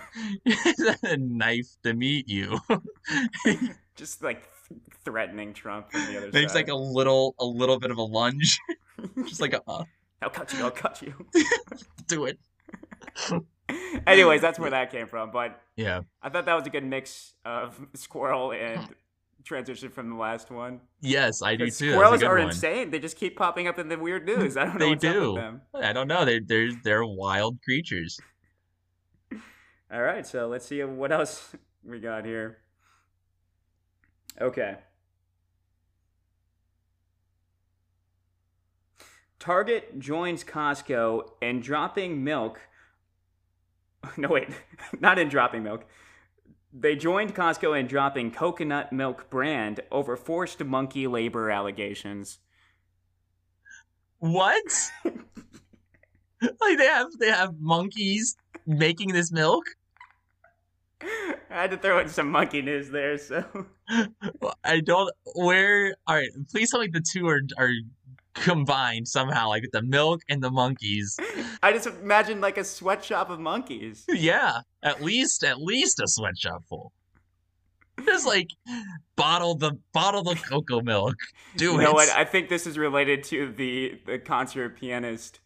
[1.02, 2.58] a knife to meet you.
[3.96, 6.60] Just like th- threatening Trump from the other Makes side.
[6.60, 8.58] like a little a little bit of a lunge.
[9.26, 9.84] just like a uh,
[10.22, 10.64] I'll cut you.
[10.64, 11.14] I'll cut you.
[12.06, 12.38] do it.
[14.06, 15.30] Anyways, that's where that came from.
[15.30, 16.00] But Yeah.
[16.22, 18.88] I thought that was a good mix of squirrel and
[19.44, 20.80] transition from the last one.
[21.00, 21.92] Yes, I do too.
[21.92, 22.46] Squirrels are one.
[22.48, 22.90] insane.
[22.90, 24.56] They just keep popping up in the weird news.
[24.56, 25.58] I don't know They do.
[25.74, 26.24] I don't know.
[26.24, 28.18] They're they're they're wild creatures.
[29.92, 32.58] All right, so let's see what else we got here.
[34.40, 34.76] Okay.
[39.38, 42.60] Target joins Costco in dropping milk.
[44.16, 44.48] No, wait,
[45.00, 45.84] not in dropping milk.
[46.72, 52.38] They joined Costco in dropping coconut milk brand over forced monkey labor allegations.
[54.18, 54.90] What?
[55.04, 59.66] like they have they have monkeys making this milk?
[61.50, 63.44] I had to throw in some monkey news there, so.
[64.64, 67.72] I don't where all right, please tell me the two are are
[68.34, 71.18] combined somehow, like the milk and the monkeys.
[71.62, 74.04] I just imagine like a sweatshop of monkeys.
[74.08, 74.60] Yeah.
[74.82, 76.92] At least at least a sweatshop full.
[78.06, 78.48] Just like
[79.16, 81.16] bottle the bottle the cocoa milk.
[81.56, 81.84] Do you it.
[81.84, 82.08] know what?
[82.10, 85.40] I think this is related to the the concert pianist.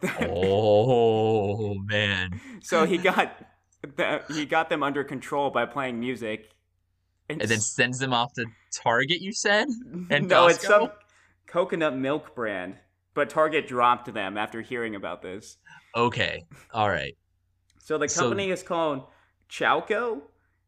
[0.20, 2.40] oh man.
[2.62, 3.36] so he got
[3.82, 6.50] the, he got them under control by playing music.
[7.28, 9.68] And then sends them off to Target, you said?
[10.10, 10.68] And no, it's Costco?
[10.68, 10.90] some
[11.46, 12.76] coconut milk brand.
[13.14, 15.58] But Target dropped them after hearing about this.
[15.94, 16.44] Okay.
[16.72, 17.16] All right.
[17.78, 19.04] So the So- company is called
[19.50, 20.22] Chaokoh,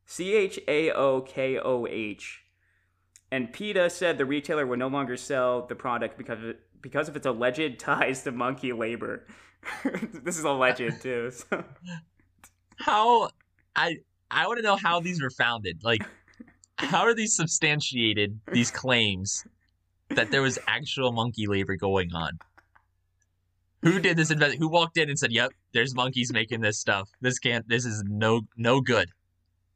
[0.07, 2.43] C H A O K O H.
[3.31, 7.17] And PETA said the retailer would no longer sell the product because of, because of
[7.17, 9.27] its alleged ties to monkey labor.
[10.13, 11.31] this is alleged too.
[11.31, 11.65] So.
[12.79, 13.31] How
[13.77, 13.99] I
[14.31, 15.83] I want to know how these were founded.
[15.83, 16.03] Like
[16.79, 19.45] how are these substantiated these claims
[20.11, 22.39] that there was actual monkey labor going on?
[23.83, 27.11] Who did this invest who walked in and said, "Yep, there's monkeys making this stuff.
[27.21, 29.11] This can't this is no no good.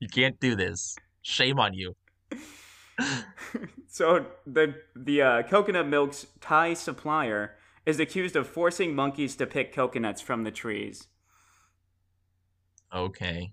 [0.00, 0.96] You can't do this.
[1.22, 1.94] Shame on you."
[3.88, 9.74] so the the uh, coconut milk's Thai supplier is accused of forcing monkeys to pick
[9.74, 11.08] coconuts from the trees.
[12.94, 13.53] Okay.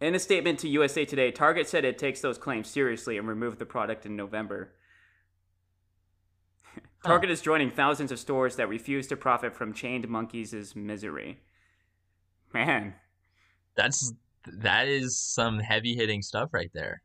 [0.00, 3.58] In a statement to USA Today, Target said it takes those claims seriously and removed
[3.58, 4.72] the product in November.
[7.04, 11.40] Target is joining thousands of stores that refuse to profit from chained monkeys' misery.
[12.52, 12.94] Man,
[13.74, 14.12] That's
[14.46, 17.02] that is some heavy-hitting stuff right there.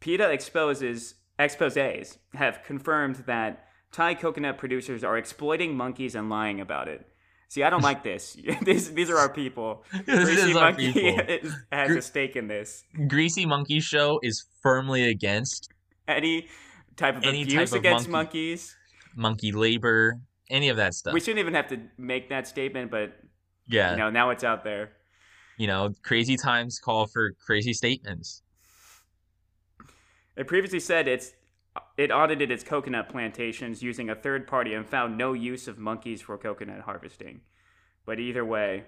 [0.00, 6.88] PETA exposes exposés have confirmed that Thai coconut producers are exploiting monkeys and lying about
[6.88, 7.06] it.
[7.48, 8.36] See, I don't like this.
[8.62, 9.84] these, these are our people.
[10.06, 11.20] this Greasy is our Monkey people.
[11.28, 12.84] is, has Gre- a stake in this.
[13.08, 15.68] Greasy Monkey Show is firmly against
[16.08, 16.48] Any
[16.96, 18.50] type of Any abuse type of against monkey.
[18.50, 18.76] monkeys.
[19.14, 20.18] monkey labor,
[20.50, 21.14] any of that stuff.
[21.14, 23.12] We shouldn't even have to make that statement, but
[23.68, 24.90] yeah, you know, now it's out there.
[25.58, 28.42] you know, crazy times call for crazy statements.
[30.36, 31.32] It previously said it's
[31.96, 36.20] it audited its coconut plantations using a third party and found no use of monkeys
[36.22, 37.40] for coconut harvesting.
[38.04, 38.84] But either way,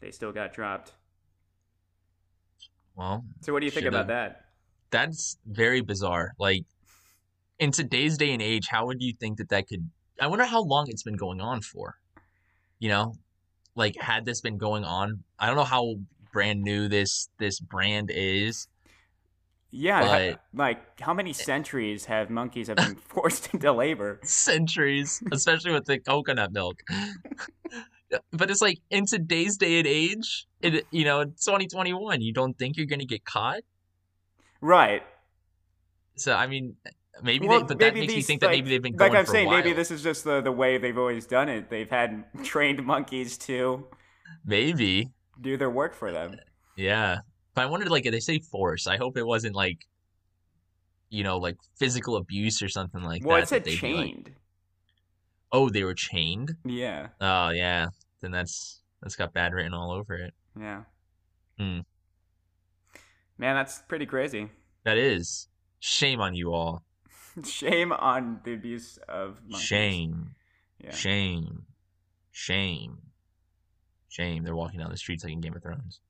[0.00, 0.92] they still got dropped.
[2.94, 4.46] Well, So what do you think about that?
[4.90, 6.34] that's very bizarre.
[6.38, 6.64] Like
[7.58, 9.90] in today's day and age, how would you think that that could?
[10.20, 11.96] I wonder how long it's been going on for.
[12.78, 13.14] You know,
[13.74, 15.94] like had this been going on, I don't know how
[16.32, 18.68] brand new this this brand is.
[19.74, 20.00] Yeah,
[20.34, 24.20] But- like how many eh centuries have monkeys have been forced into labor?
[24.22, 26.82] centuries, especially with the coconut milk.
[28.32, 32.20] but it's like in today's day and age, it you know, 2021.
[32.20, 33.62] You don't think you're gonna get caught?
[34.60, 35.02] Right.
[36.16, 36.76] So I mean,
[37.22, 38.92] maybe Well, they, but that maybe makes me these, think that like- maybe they've been
[38.92, 39.56] like going I'm for saying, a while.
[39.58, 41.70] maybe this is just the the way they've always done it.
[41.70, 43.86] They've had trained monkeys to
[44.44, 45.08] Maybe,
[45.40, 46.36] do their work for them.
[46.76, 47.20] yeah.
[47.54, 48.86] But I wondered, like, if they say force.
[48.86, 49.86] I hope it wasn't like,
[51.10, 53.42] you know, like physical abuse or something like well, that.
[53.44, 54.30] it said that be like- chained.
[55.52, 56.56] oh, they were chained.
[56.64, 57.88] Yeah, Oh yeah,
[58.22, 60.32] then that's that's got bad written all over it.
[60.58, 60.82] yeah.
[61.58, 61.80] Hmm.
[63.38, 64.48] Man, that's pretty crazy.
[64.84, 65.48] That is
[65.80, 66.82] shame on you all.
[67.44, 69.60] Shame on the abuse of monkeys.
[69.66, 70.34] Shame.
[70.82, 70.90] Yeah.
[70.94, 71.62] Shame.
[72.30, 72.98] Shame.
[74.08, 74.44] Shame.
[74.44, 76.00] They're walking down the streets like in Game of Thrones.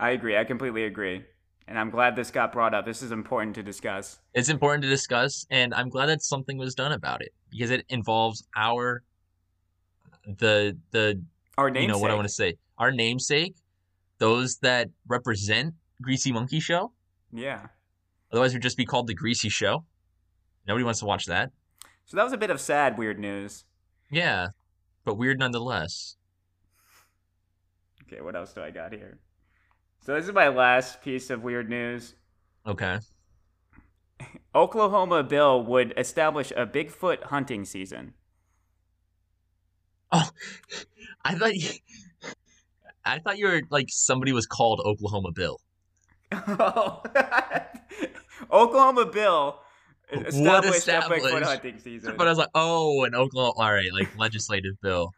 [0.00, 0.36] I agree.
[0.36, 1.24] I completely agree.
[1.68, 2.86] And I'm glad this got brought up.
[2.86, 4.18] This is important to discuss.
[4.34, 7.84] It's important to discuss, and I'm glad that something was done about it because it
[7.90, 9.04] involves our
[10.26, 11.22] the the
[11.58, 13.54] Our you know what I want to say our namesake,
[14.18, 16.92] those that represent Greasy Monkey Show.
[17.30, 17.66] Yeah.
[18.32, 19.84] Otherwise, we'd just be called the Greasy Show.
[20.66, 21.50] Nobody wants to watch that.
[22.06, 23.64] So that was a bit of sad, weird news.
[24.10, 24.48] Yeah,
[25.04, 26.16] but weird nonetheless.
[28.02, 29.18] Okay, what else do I got here?
[30.00, 32.14] So this is my last piece of weird news.
[32.66, 32.98] Okay.
[34.54, 38.14] Oklahoma bill would establish a Bigfoot hunting season.
[40.12, 40.28] Oh,
[41.24, 41.68] I thought you,
[43.04, 45.58] I thought you were like somebody was called Oklahoma Bill.
[46.32, 47.02] Oh,
[48.52, 49.60] Oklahoma bill
[50.12, 52.14] established a Bigfoot hunting season.
[52.16, 53.52] But I was like, oh, an Oklahoma.
[53.56, 55.12] All right, like legislative bill.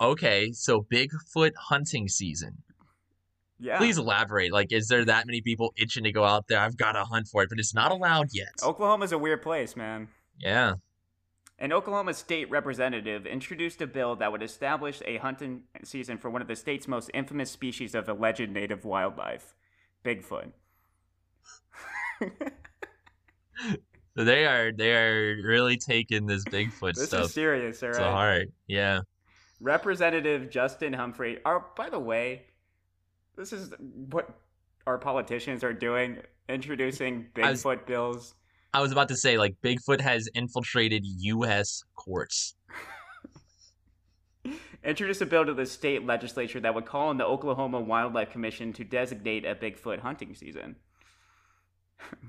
[0.00, 2.58] Okay, so Bigfoot hunting season.
[3.58, 3.78] Yeah.
[3.78, 4.52] Please elaborate.
[4.52, 6.60] Like, is there that many people itching to go out there?
[6.60, 8.48] I've got to hunt for it, but it's not allowed yet.
[8.62, 10.08] Oklahoma's a weird place, man.
[10.38, 10.74] Yeah.
[11.58, 16.40] An Oklahoma state representative introduced a bill that would establish a hunting season for one
[16.40, 19.54] of the state's most infamous species of alleged native wildlife,
[20.04, 20.52] Bigfoot.
[24.18, 27.98] So they are they are really taking this Bigfoot this stuff is serious, all right?
[27.98, 28.48] to heart.
[28.66, 29.02] Yeah.
[29.60, 31.38] Representative Justin Humphrey.
[31.44, 32.42] Are by the way,
[33.38, 33.72] this is
[34.10, 34.28] what
[34.86, 36.18] our politicians are doing,
[36.48, 38.34] introducing I was- Bigfoot bills.
[38.74, 41.84] I was about to say like Bigfoot has infiltrated U.S.
[41.94, 42.54] courts.
[44.84, 48.74] introduced a bill to the state legislature that would call on the Oklahoma Wildlife Commission
[48.74, 50.76] to designate a Bigfoot hunting season.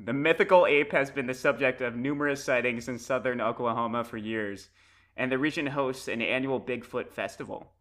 [0.03, 4.69] The mythical ape has been the subject of numerous sightings in southern Oklahoma for years,
[5.15, 7.71] and the region hosts an annual Bigfoot festival.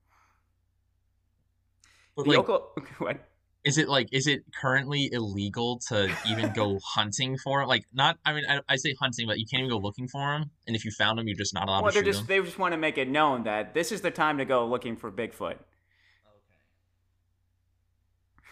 [2.18, 3.28] But The like, Okla- what?
[3.64, 7.64] is it like is it currently illegal to even go hunting for?
[7.64, 10.20] Like not, I mean, I, I say hunting, but you can't even go looking for
[10.20, 10.50] them.
[10.66, 12.36] And if you found them, you're just not allowed Well, to they're shoot just them.
[12.38, 14.96] they just want to make it known that this is the time to go looking
[14.96, 15.58] for Bigfoot.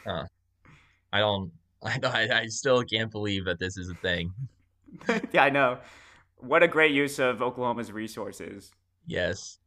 [0.06, 1.50] I don't.
[1.82, 4.32] I, I I still can't believe that this is a thing.
[5.32, 5.78] yeah, I know.
[6.36, 8.70] What a great use of Oklahoma's resources.
[9.06, 9.58] Yes.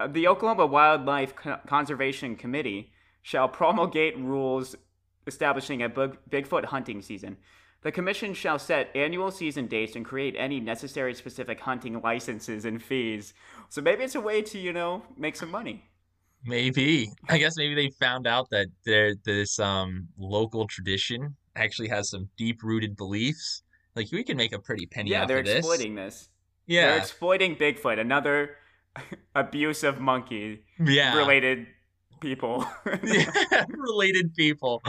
[0.00, 1.34] Uh, The Oklahoma Wildlife
[1.66, 2.92] Conservation Committee
[3.24, 4.76] shall promulgate rules
[5.26, 7.38] establishing a big- Bigfoot hunting season.
[7.80, 12.82] The commission shall set annual season dates and create any necessary specific hunting licenses and
[12.82, 13.32] fees.
[13.70, 15.84] So maybe it's a way to, you know, make some money.
[16.44, 17.08] Maybe.
[17.30, 22.28] I guess maybe they found out that there this um local tradition actually has some
[22.36, 23.62] deep rooted beliefs.
[23.96, 25.56] Like we can make a pretty penny yeah, they're of this.
[25.56, 26.28] exploiting this.
[26.68, 28.56] They're exploiting Bigfoot, another
[29.34, 31.16] abusive monkey Yeah.
[31.16, 31.66] related
[32.24, 32.66] people.
[33.04, 34.82] Yeah, related people.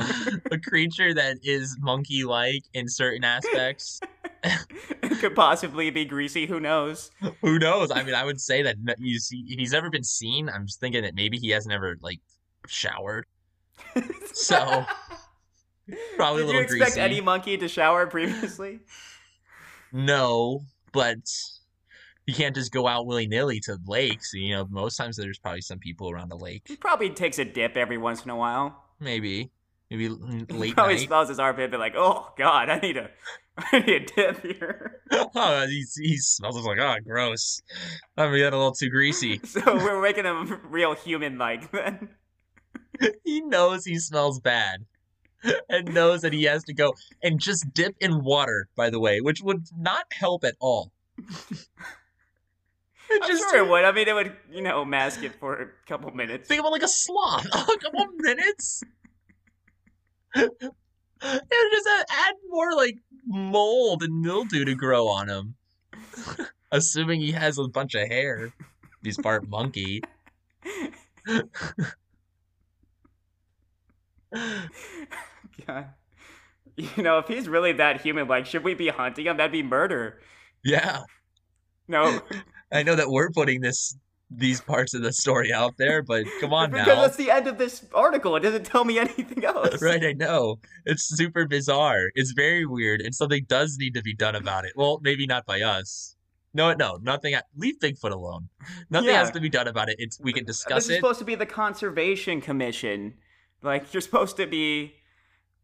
[0.52, 4.00] a creature that is monkey like in certain aspects.
[4.44, 7.12] it could possibly be greasy, who knows?
[7.42, 7.92] Who knows?
[7.92, 8.78] I mean, I would say that
[9.20, 12.20] see, if he's ever been seen, I'm just thinking that maybe he hasn't ever like
[12.68, 13.26] showered.
[14.34, 14.86] So
[16.18, 17.02] probably Did a little Did you expect greasy.
[17.02, 18.80] any monkey to shower previously?
[19.92, 21.20] No, but
[22.26, 24.34] you can't just go out willy nilly to lakes.
[24.34, 26.64] You know, most times there's probably some people around the lake.
[26.66, 28.84] He probably takes a dip every once in a while.
[29.00, 29.52] Maybe,
[29.92, 30.18] maybe l-
[30.62, 31.08] He probably night.
[31.08, 33.10] smells his armpit, be like, "Oh God, I need a,
[33.58, 37.62] I need a dip here." oh, he, he smells like oh, gross.
[38.18, 39.40] I mean, got a little too greasy.
[39.44, 42.10] so we're making him real human-like then.
[43.24, 44.86] he knows he smells bad
[45.70, 49.20] and knows that he has to go and just dip in water by the way
[49.20, 51.36] which would not help at all I'm
[53.28, 53.86] just sure it would.
[53.86, 56.48] I mean, it would, you know, mask it for a couple minutes.
[56.48, 58.84] think about like a sloth a couple minutes
[60.36, 60.52] it
[61.22, 65.56] would just add- more like mold and mildew to grow on him
[66.72, 68.52] assuming he has a bunch of hair
[69.04, 70.02] he's part monkey
[75.66, 75.86] God.
[76.78, 79.38] You know, if he's really that human-like, should we be hunting him?
[79.38, 80.20] That'd be murder.
[80.64, 81.04] yeah
[81.88, 82.20] No,
[82.76, 83.98] I know that we're putting this
[84.32, 87.02] these parts of the story out there, but come on because now.
[87.02, 88.36] that's the end of this article.
[88.36, 89.82] It doesn't tell me anything else.
[89.82, 90.58] Right, I know.
[90.86, 92.06] It's super bizarre.
[92.16, 94.74] It's very weird, and something does need to be done about it.
[94.76, 96.16] Well, maybe not by us.
[96.56, 97.36] No, no, nothing.
[97.56, 98.50] Leave Bigfoot alone.
[98.90, 99.20] Nothing Yeah.
[99.20, 99.98] has to be done about it.
[100.00, 100.96] It's we can discuss This discuss is it.
[101.02, 103.16] supposed to be the conservation commission.
[103.62, 104.96] Like you're supposed to be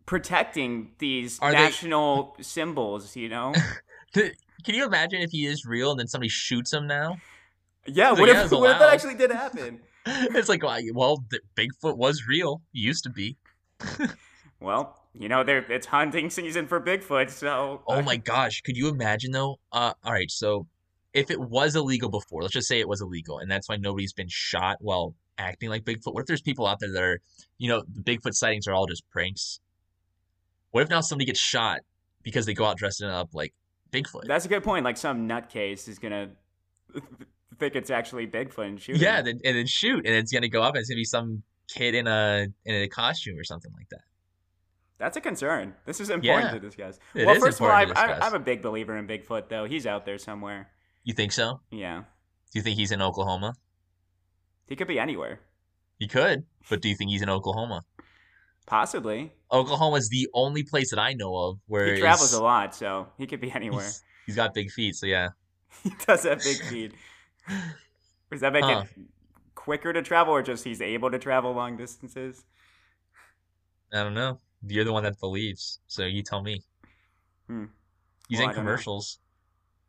[0.05, 3.15] protecting these Are they- national symbols.
[3.15, 3.53] You know?
[4.63, 7.17] Can you imagine if he is real and then somebody shoots him now?
[7.85, 8.11] Yeah.
[8.11, 9.79] What yeah, if, what if that actually did happen?
[10.03, 11.23] It's like, well,
[11.55, 12.63] Bigfoot was real.
[12.73, 13.37] He used to be.
[14.61, 18.87] Well, you know, there it's hunting season for Bigfoot, so Oh my gosh, could you
[18.89, 19.59] imagine though?
[19.71, 20.67] Uh, all right, so
[21.13, 24.13] if it was illegal before, let's just say it was illegal, and that's why nobody's
[24.13, 26.13] been shot while acting like Bigfoot.
[26.13, 27.21] What if there's people out there that are,
[27.57, 29.59] you know, the Bigfoot sightings are all just pranks?
[30.69, 31.79] What if now somebody gets shot
[32.21, 33.53] because they go out dressing up like
[33.91, 34.25] Bigfoot?
[34.25, 34.85] That's a good point.
[34.85, 36.29] Like some nutcase is gonna
[37.59, 38.97] think it's actually Bigfoot and shoot.
[38.97, 41.95] yeah, and then shoot, and it's gonna go up, and it's gonna be some kid
[41.95, 44.01] in a in a costume or something like that.
[44.97, 45.73] that's a concern.
[45.85, 46.51] This is important Yeah.
[46.51, 46.99] to discuss.
[47.15, 48.21] It well, is first of all, important I'm.
[48.23, 49.65] I'm a big believer in Bigfoot, though.
[49.65, 50.69] He's out there somewhere.
[51.03, 51.61] You think so?
[51.71, 51.99] Yeah,
[52.51, 53.53] Do you think he's in Oklahoma?
[54.67, 55.39] he could be anywhere,
[55.99, 57.83] He could, but do you think he's in Oklahoma?
[58.67, 59.33] possibly.
[59.51, 63.27] Oklahoma's the only place that I know of where He travels a lot, so he
[63.27, 63.83] could be anywhere.
[63.83, 65.29] He's, he's got big feet, so yeah.
[65.83, 66.93] he does have big feet.
[68.31, 68.83] Does that make Huh.
[68.85, 69.01] it
[69.55, 72.45] quicker to travel, or just he's able to travel long distances?
[73.93, 74.39] I don't know.
[74.65, 76.63] You're the one that believes, so you tell me.
[77.47, 77.65] Hmm.
[78.29, 79.19] He's Well, in commercials,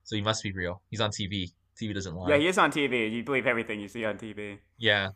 [0.02, 0.82] so he must be real.
[0.90, 1.52] He's on TV.
[1.80, 2.30] TV doesn't lie.
[2.30, 3.10] Yeah, he is on TV.
[3.12, 4.58] You believe everything you see on TV.
[4.78, 5.10] Yeah.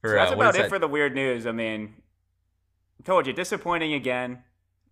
[0.00, 0.68] For, So that's uh, about it that?
[0.68, 1.46] for the weird news.
[1.46, 1.94] I mean,
[3.04, 4.42] told you, disappointing again.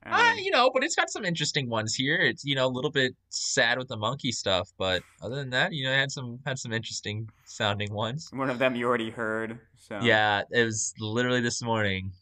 [0.07, 2.17] I Uh, you know, but it's got some interesting ones here.
[2.17, 5.73] It's you know a little bit sad with the monkey stuff, but other than that,
[5.73, 8.29] you know, it had some had some interesting sounding ones.
[8.33, 9.59] one of them you already heard.
[9.77, 12.13] So Yeah, it was literally this morning.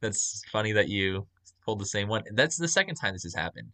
[0.00, 1.26] That's funny that you
[1.64, 2.24] pulled the same one.
[2.32, 3.68] That's the second time this has happened.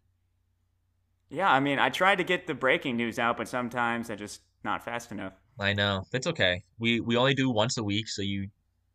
[1.30, 1.50] yeah.
[1.50, 4.84] I mean, I tried to get the breaking news out, but sometimes I just not
[4.84, 5.34] fast enough.
[5.58, 6.04] I know.
[6.10, 6.64] That's okay.
[6.78, 8.48] We we only do once a week, so you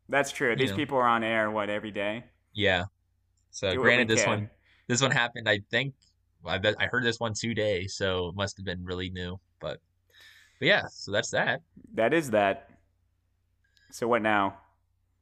[0.09, 0.55] That's true.
[0.55, 0.75] These know.
[0.75, 2.25] people are on air what every day.
[2.59, 2.85] Yeah.
[3.51, 4.29] So Do granted, this can.
[4.29, 4.49] one
[4.87, 5.47] this one happened.
[5.49, 5.93] I think
[6.45, 9.39] I bet I heard this one today, so it must have been really new.
[9.59, 9.79] But
[10.59, 11.61] but yeah, so that's that.
[11.93, 12.69] That is that.
[13.91, 14.57] So what now?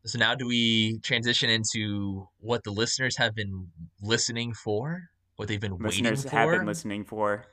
[0.05, 3.67] So now do we transition into what the listeners have been
[4.01, 5.09] listening for?
[5.35, 6.37] What they've been Listeners waiting for?
[6.37, 7.45] have been listening for,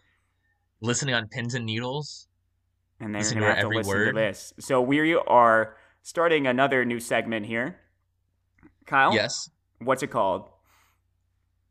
[0.80, 2.28] listening on pins and needles.
[3.00, 4.06] and they're Listen gonna to have to listen word.
[4.14, 4.52] to this.
[4.60, 7.76] So we are starting another new segment here.
[8.86, 9.50] Kyle, Yes.
[9.78, 10.48] What's it called?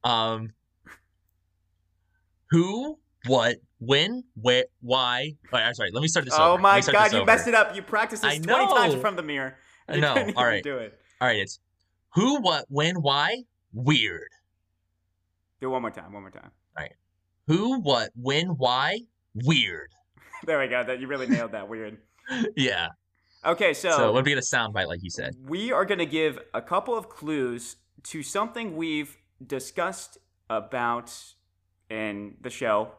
[0.04, 0.54] Um
[2.50, 5.32] who, what, when, where, why?
[5.52, 5.90] Oh, I'm sorry.
[5.92, 6.62] Let me start this Oh over.
[6.62, 7.52] my god, you messed it.
[7.52, 7.76] it up.
[7.76, 9.02] You practiced this I 20 times in know.
[9.02, 9.56] front of the mirror.
[9.90, 10.16] I know.
[10.18, 10.64] even right.
[10.64, 11.00] Do it.
[11.20, 11.60] All right, it's
[12.14, 13.44] who, what, when, why?
[13.74, 14.28] Weird.
[15.62, 16.14] Do it one more time.
[16.14, 16.52] One more time.
[16.78, 16.94] All right.
[17.48, 19.00] Who, what, when, why?
[19.34, 19.90] Weird.
[20.46, 20.84] There we go.
[20.84, 21.70] That you really nailed that.
[21.70, 22.00] Weird.
[22.58, 22.90] yeah.
[23.46, 25.36] Okay, so, So, when we get a soundbite, like you said.
[25.48, 30.18] we are going to give a couple of clues to something we've discussed
[30.50, 31.14] about
[31.90, 32.92] in the show.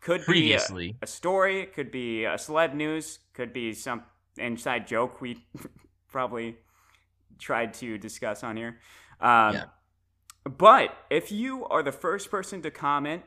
[0.00, 0.96] Could be a, Previously.
[1.02, 4.02] a story, could be a celeb news, could be some
[4.38, 5.44] inside joke we
[6.08, 6.56] probably
[7.38, 8.78] tried to discuss on here.
[9.20, 9.64] Um, Yeah.
[10.44, 13.22] But if you are the first person to comment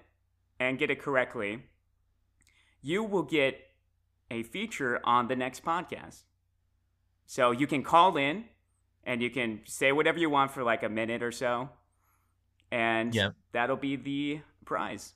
[0.60, 1.64] and get it correctly,
[2.82, 3.60] you will get
[4.32, 6.24] a feature on the next podcast.
[7.26, 8.45] So you can call in
[9.06, 11.70] and you can say whatever you want for like a minute or so.
[12.72, 13.36] And Yep.
[13.51, 15.14] that'll be the prize.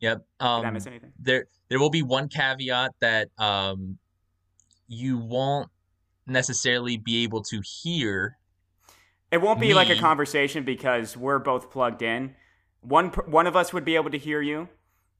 [0.00, 0.18] Yep.
[0.40, 1.12] Did I Um, miss anything?
[1.18, 3.98] there there will be one caveat that um
[4.88, 5.70] you won't
[6.26, 8.36] necessarily be able to hear
[9.30, 12.34] It won't be like a conversation because we're both plugged in.
[12.80, 14.68] One one of us would be able to hear you,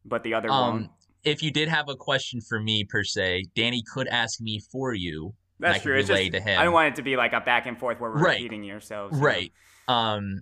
[0.04, 0.90] but the other um won't.
[1.24, 4.92] if you did have a question for me per se danny could ask me for
[4.94, 5.96] you That's true.
[5.98, 7.98] It's just, to him I don't want it to be like a back and forth
[8.00, 8.36] where we're Right.
[8.36, 9.14] repeating yourselves.
[9.16, 9.26] you know?
[9.26, 9.52] right
[9.88, 10.40] um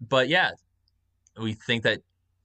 [0.00, 0.50] but yeah
[1.40, 2.00] we think that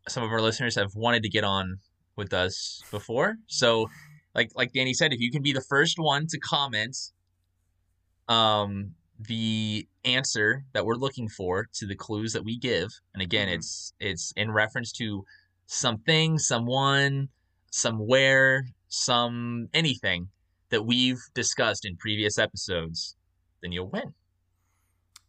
[0.07, 1.79] some of our listeners have wanted to get on
[2.15, 3.89] with us before so
[4.33, 6.95] like like danny said if you can be the first one to comment
[8.29, 13.47] um the answer that we're looking for to the clues that we give and again
[13.47, 13.53] Mhm.
[13.55, 15.25] it's it's in reference to
[15.65, 17.29] something someone
[17.71, 20.29] somewhere some anything
[20.69, 23.15] that we've discussed in previous episodes
[23.61, 24.13] then you'll win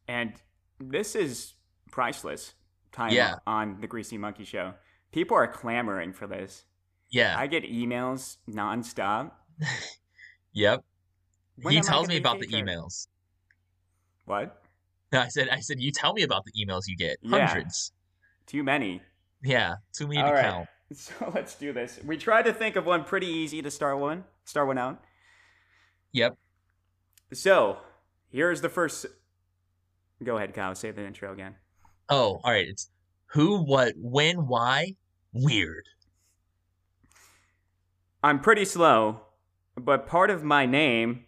[0.07, 0.33] And
[0.81, 1.55] this is
[1.91, 2.55] priceless
[2.93, 3.37] time Yeah.
[3.47, 4.75] on the Greasy Monkey Show.
[5.13, 6.65] People are clamoring for this.
[7.11, 9.33] yeah I get emails nonstop.
[10.53, 10.85] yep
[11.63, 13.09] When he tells me about the emails
[14.25, 14.63] What?
[15.13, 17.47] no, i said i said you tell me about the emails you get Yeah.
[17.47, 17.93] hundreds
[18.47, 19.03] Too many.
[19.43, 20.45] yeah too many All to right.
[20.45, 22.01] count So let's do this.
[22.03, 24.25] We tried to think of one pretty easy to start one.
[24.47, 25.05] Start one out.
[26.13, 26.37] Yep
[27.33, 27.79] So
[28.31, 29.07] here's the first.
[30.23, 30.75] Go ahead, Kyle.
[30.75, 31.55] Say the intro again.
[32.09, 32.91] oh all right it's
[33.27, 34.95] who what when why
[35.33, 35.85] weird
[38.23, 39.21] I'm pretty slow,
[39.77, 41.25] but part of my name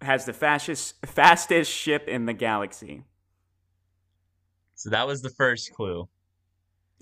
[0.00, 3.04] has the fastest fastest ship in the galaxy.
[4.74, 6.08] so that was the first clue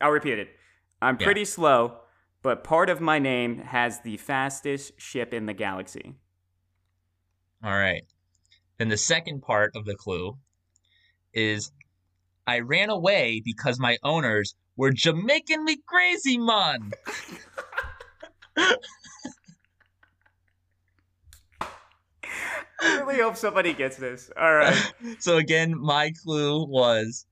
[0.00, 0.48] I'll repeat it.
[1.00, 1.24] I'm Yeah.
[1.26, 1.98] pretty slow,
[2.42, 6.14] but part of my name has the fastest ship in the galaxy.
[7.64, 8.02] All right.
[8.78, 10.36] Then the second part of the clue
[11.32, 11.70] is
[12.46, 16.90] I ran away because my owners were Jamaican me crazy, man.
[22.84, 24.30] I really hope somebody gets this.
[24.36, 24.92] All right.
[25.20, 27.26] so again, my clue was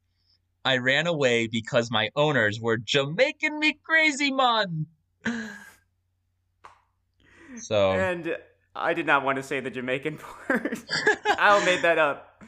[0.64, 4.86] I ran away because my owners were Jamaican me crazy, man.
[7.56, 8.36] So And
[8.74, 10.18] I did not want to say the Jamaican
[10.48, 10.78] part.
[11.26, 12.42] I made that up.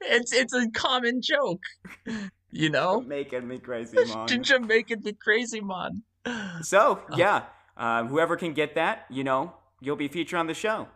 [0.00, 1.62] it's it's a common joke,
[2.52, 3.00] you know.
[3.00, 4.28] Making me crazy, mom.
[4.28, 6.02] Jamaican me crazy, man.
[6.62, 7.44] So yeah,
[7.76, 10.88] um, whoever can get that, you know, you'll be featured on the show.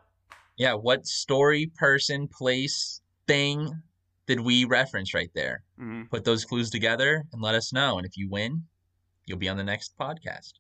[0.57, 3.83] Yeah, what story, person, place, thing
[4.27, 5.63] did we reference right there?
[5.79, 7.99] hmm Put those clues together and let us know.
[7.99, 8.63] And if you win,
[9.25, 10.53] you'll be on the next podcast.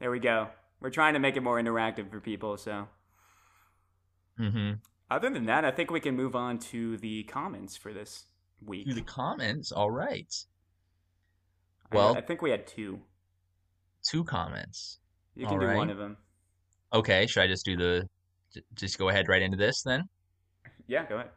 [0.00, 0.48] There we go.
[0.80, 2.56] We're trying to make it more interactive for people.
[2.56, 2.88] So
[4.38, 4.72] Mm-hmm.
[5.10, 8.26] other than that, I think we can move on to the comments for this
[8.62, 8.84] week.
[8.84, 10.32] Through the comments, all right.
[11.90, 13.00] Well- I, think we had two.
[14.06, 14.98] Two comments.
[15.34, 15.76] You can All do right.
[15.76, 16.18] one of them.
[16.92, 18.08] Okay, should I just do the,
[18.74, 20.04] just go ahead right into this then?
[20.86, 21.30] Yeah, go ahead.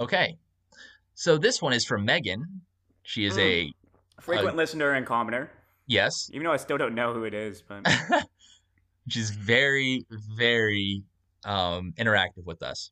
[0.00, 0.36] Okay.
[1.14, 2.60] So this one is from Megan.
[3.04, 3.40] She is Mm.
[3.40, 3.72] a,
[4.20, 5.48] Frequent listener and commenter.
[5.86, 6.30] Yes.
[6.32, 7.86] Even though I still don't know who it is, but
[9.04, 10.04] which is very,
[10.36, 11.02] very
[11.44, 12.90] um, interactive with us.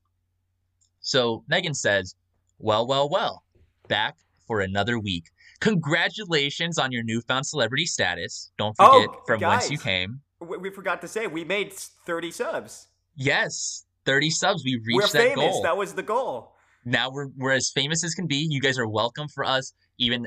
[1.00, 2.14] So Megan says,
[2.58, 3.42] Well, well, well,
[3.88, 4.16] back
[4.46, 5.24] for another week.
[5.60, 8.50] Congratulations on your newfound celebrity status.
[8.58, 10.20] Don't forget Oh, from whence you came.
[10.40, 12.88] We, we forgot to say we made 30 subs.
[13.16, 14.62] Yes, 30 subs.
[14.64, 15.52] We We're reached that famous.
[15.52, 15.62] goal.
[15.62, 16.52] That was the goal.
[16.84, 18.46] now we're we're as famous as can be.
[18.50, 20.26] You guys are welcome for us, even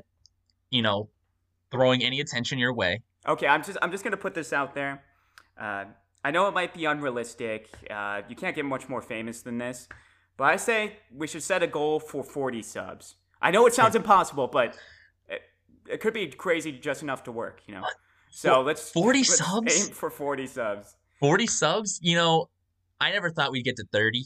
[0.72, 1.10] you know,
[1.72, 3.02] throwing any attention your way.
[3.28, 5.04] Okay, I'm just I'm just gonna put this out there.
[5.60, 5.86] Uh,
[6.24, 7.70] I know it might be unrealistic.
[7.90, 9.88] Uh, you can't get much more famous than this,
[10.36, 13.16] but I say we should set a goal for 40 subs.
[13.42, 14.78] I know it sounds impossible, but
[15.28, 15.42] it,
[15.90, 17.62] it could be crazy just enough to work.
[17.68, 17.84] You know.
[18.30, 19.88] So let's 40 let's subs?
[19.88, 20.96] Aim for 40 subs.
[21.20, 22.50] 40 subs, you know,
[23.00, 24.26] I never thought we'd get to 30.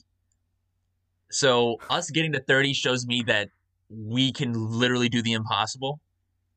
[1.30, 3.50] So us getting to 30 shows me that
[3.90, 6.02] we can literally do the impossible.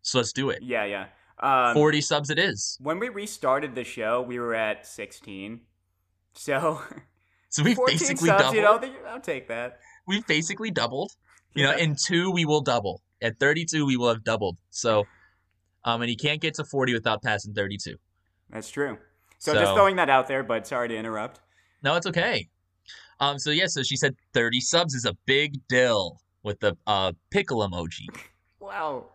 [0.05, 0.63] So let's do it.
[0.63, 1.07] Yeah, yeah.
[1.41, 2.79] Um, 40 subs it is.
[2.81, 5.61] when we restarted the show, we were at 16.
[6.35, 6.81] So
[7.49, 8.55] So we 14 basically subs, doubled.
[8.57, 9.79] you know, I'll take that.
[10.07, 11.13] we basically doubled.
[11.55, 13.01] You know, in two we will double.
[13.23, 14.59] At 32 we will have doubled.
[14.71, 15.05] So
[15.85, 17.97] um and he can't get to 40 without passing 32.
[18.51, 18.99] That's true.
[19.39, 21.41] So, just throwing that out there, but sorry to interrupt.
[21.83, 22.49] No, it's okay.
[23.21, 27.13] Um so yeah, so she said 30 subs is a big deal with the uh
[27.31, 28.07] pickle emoji.
[28.61, 29.11] Wow,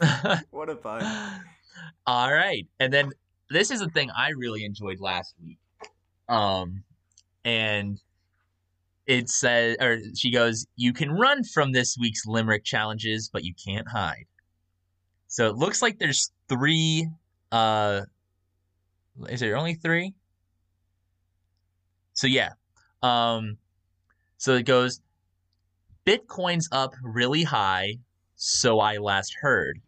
[0.50, 1.04] what a fun.
[2.06, 2.66] All right.
[2.80, 3.12] And then
[3.50, 5.58] this is a thing I really enjoyed last week.
[6.28, 6.84] Um
[7.44, 8.00] and
[9.06, 13.52] it says or she goes, "You can run from this week's limerick challenges, but you
[13.54, 14.26] can't hide."
[15.28, 17.08] So it looks like there's 3
[17.52, 18.02] uh
[19.28, 20.14] is there only 3?
[22.14, 22.50] So yeah.
[23.02, 23.58] Um
[24.38, 25.00] so it goes
[26.06, 27.98] Bitcoin's up really high,
[28.36, 29.80] so I last heard.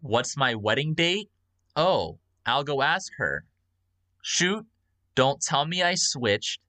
[0.00, 1.30] What's my wedding date?
[1.76, 3.44] Oh, I'll go ask her.
[4.22, 4.66] Shoot,
[5.14, 6.60] don't tell me I switched.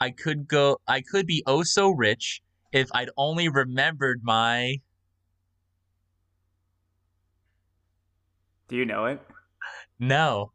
[0.00, 2.42] I could go I could be oh so rich
[2.72, 4.80] if I'd only remembered my
[8.68, 9.20] Do you know it?
[9.98, 10.52] No.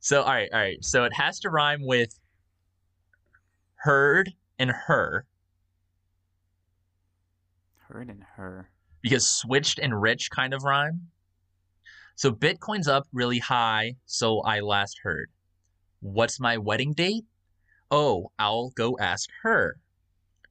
[0.00, 0.84] So all right, all right.
[0.84, 2.18] So it has to rhyme with
[3.76, 5.26] heard and her
[7.92, 8.71] Heard and her.
[9.02, 11.08] Because switched and rich kind of rhyme.
[12.14, 15.30] So Bitcoin's up really high, so I last heard.
[16.00, 17.24] What's my wedding date?
[17.90, 19.76] Oh, I'll go ask her.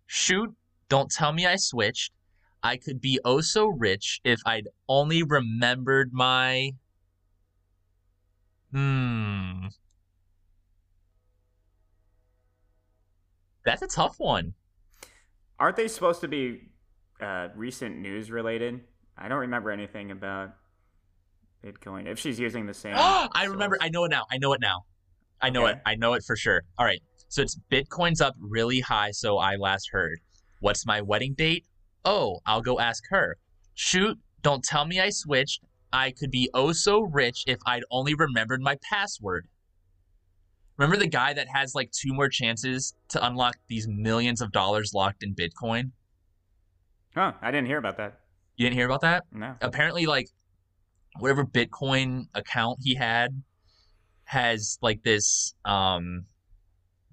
[0.06, 0.54] Shoot,
[0.90, 2.12] don't tell me I switched.
[2.64, 6.74] I could be oh so rich if I'd only remembered my.
[8.72, 9.68] Hmm.
[13.66, 14.54] That's a tough one.
[15.60, 16.71] Aren't they supposed to be
[17.22, 18.82] uh, recent news related?
[19.18, 20.56] I don't remember anything about
[21.64, 22.08] Bitcoin.
[22.08, 22.94] If she's using the same.
[22.98, 23.78] I remember.
[23.82, 24.26] I know it now.
[24.32, 24.86] I know it now.
[25.42, 25.74] I know Okay.
[25.74, 25.82] it.
[25.86, 26.64] I know it for sure.
[26.78, 27.02] All right.
[27.28, 30.20] So it's Bitcoin's up really high, so I last heard.
[30.60, 31.66] What's my wedding date?
[32.04, 33.38] Oh, I'll go ask her.
[33.74, 35.62] Shoot, don't tell me I switched.
[35.94, 39.48] I could be oh so rich if I'd only remembered my password.
[40.78, 44.94] Remember the guy that has like two more chances to unlock these millions of dollars
[44.94, 45.92] locked in Bitcoin?
[47.16, 47.34] Huh?
[47.42, 48.20] I didn't hear about that.
[48.56, 49.24] You didn't hear about that?
[49.32, 49.56] No.
[49.62, 50.28] apparently like
[51.20, 53.42] whatever bitcoin account he had
[54.26, 56.26] has like this um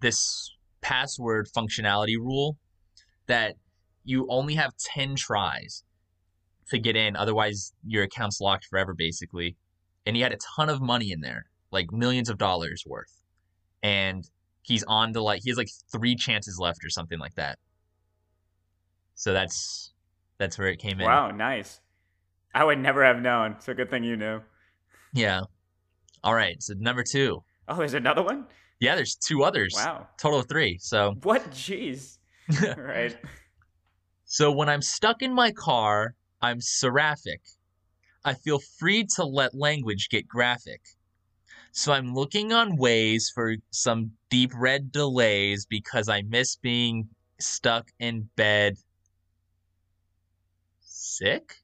[0.00, 2.56] this password functionality rule
[3.26, 3.54] that
[4.04, 5.82] you only have 10 tries
[6.68, 9.56] to get in otherwise your account's locked forever basically
[10.06, 13.20] and he had a ton of money in there like millions of dollars worth
[13.82, 14.28] and
[14.62, 17.58] he's on to like he has like three chances left or something like that
[19.18, 19.92] so that's
[20.38, 21.80] that's where it came in Wow, nice.
[22.54, 23.56] I would never have known.
[23.58, 24.40] So good thing you knew.
[25.12, 25.42] Yeah.
[26.22, 26.62] All right.
[26.62, 27.42] So number two.
[27.66, 28.46] Oh, there's another one.
[28.80, 29.74] Yeah, there's two others.
[29.76, 30.06] Wow.
[30.18, 30.78] Total of three.
[30.80, 31.50] So What?
[31.50, 32.18] Jeez.
[32.78, 33.16] right.
[34.24, 37.42] so when I'm stuck in my car, I'm seraphic.
[38.24, 40.80] I feel free to let language get graphic.
[41.72, 47.08] So I'm looking on ways for some deep red delays because I miss being
[47.40, 48.76] stuck in bed.
[51.08, 51.62] Sick?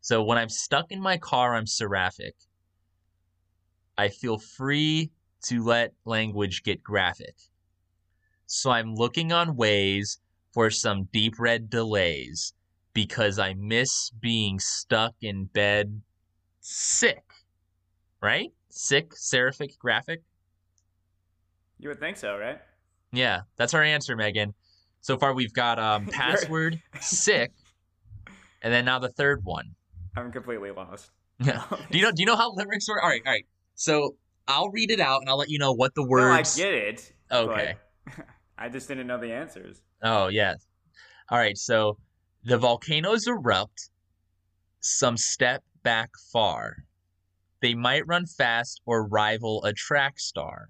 [0.00, 2.34] So when I'm stuck in my car, I'm seraphic.
[3.96, 5.12] I feel free
[5.44, 7.36] to let language get graphic.
[8.46, 10.18] So I'm looking on ways
[10.52, 12.52] for some deep red delays
[12.92, 16.02] because I miss being stuck in bed
[16.60, 17.24] sick.
[18.20, 18.52] Right?
[18.68, 20.22] Sick, seraphic, graphic?
[21.78, 22.58] You would think so, right?
[23.12, 24.54] Yeah, that's our answer, Megan.
[25.02, 27.52] So far we've got um password, sick,
[28.62, 29.74] and then now the third one.
[30.16, 31.10] I'm completely lost.
[31.38, 31.62] Yeah.
[31.90, 32.12] do you know?
[32.12, 33.02] Do you know how limericks work?
[33.02, 33.46] All right, all right.
[33.74, 34.14] So
[34.48, 36.56] I'll read it out and I'll let you know what the words.
[36.56, 37.12] No, I get it.
[37.30, 37.74] okay.
[38.56, 39.82] I just didn't know the answers.
[40.02, 40.54] Oh yeah.
[41.28, 41.58] All right.
[41.58, 41.98] So
[42.44, 43.90] the volcanoes erupt.
[44.80, 46.76] Some step back far.
[47.60, 50.68] They might run fast or rival a track star.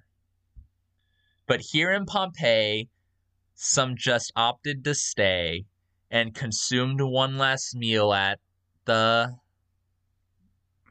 [1.47, 2.89] But here in Pompeii,
[3.62, 5.66] some just opted to stay
[6.10, 8.40] and consumed one last meal at
[8.84, 9.34] the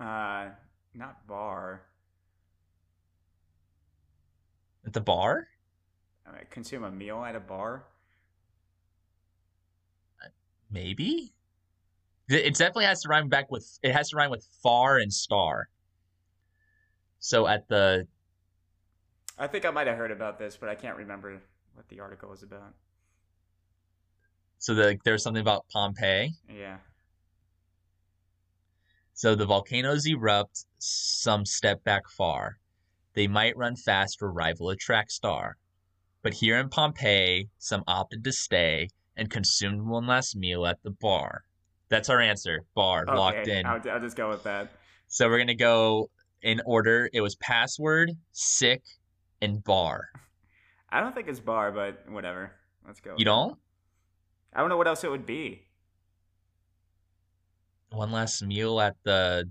[0.02, 0.50] Uh,
[0.94, 1.86] not bar.
[4.86, 5.48] at the bar.
[6.26, 7.86] I mean, consume a meal at a bar.
[10.72, 11.36] Maybe.
[12.30, 13.80] It it definitely has to rhyme back with.
[13.84, 15.70] It has to rhyme with far and star.
[17.20, 18.08] So at the
[19.38, 21.42] I think I might have heard about this, but I can't remember
[21.74, 22.74] what the article is about.
[24.58, 26.34] so the there's something about Pompeii.
[26.50, 26.78] Yeah.
[29.14, 32.58] So the volcanoes erupt, some step back far.
[33.14, 35.58] They might run fast or rival a track star.
[36.24, 40.92] But here in Pompeii, some opted to stay and consumed one last meal at the
[40.92, 41.44] bar.
[41.90, 42.64] That's our answer.
[42.74, 43.66] Bar, locked in.
[43.66, 44.72] I'll, I'll just go with that.
[45.08, 46.10] So we're gonna go
[46.42, 47.10] in order.
[47.12, 48.82] It was password, sick,
[49.42, 50.08] and bar.
[50.92, 52.52] I don't think it's bar, but whatever.
[52.86, 53.16] Let's go.
[53.18, 53.58] You don't?
[54.54, 55.64] I don't know what else it would be.
[57.92, 59.50] One last meal at the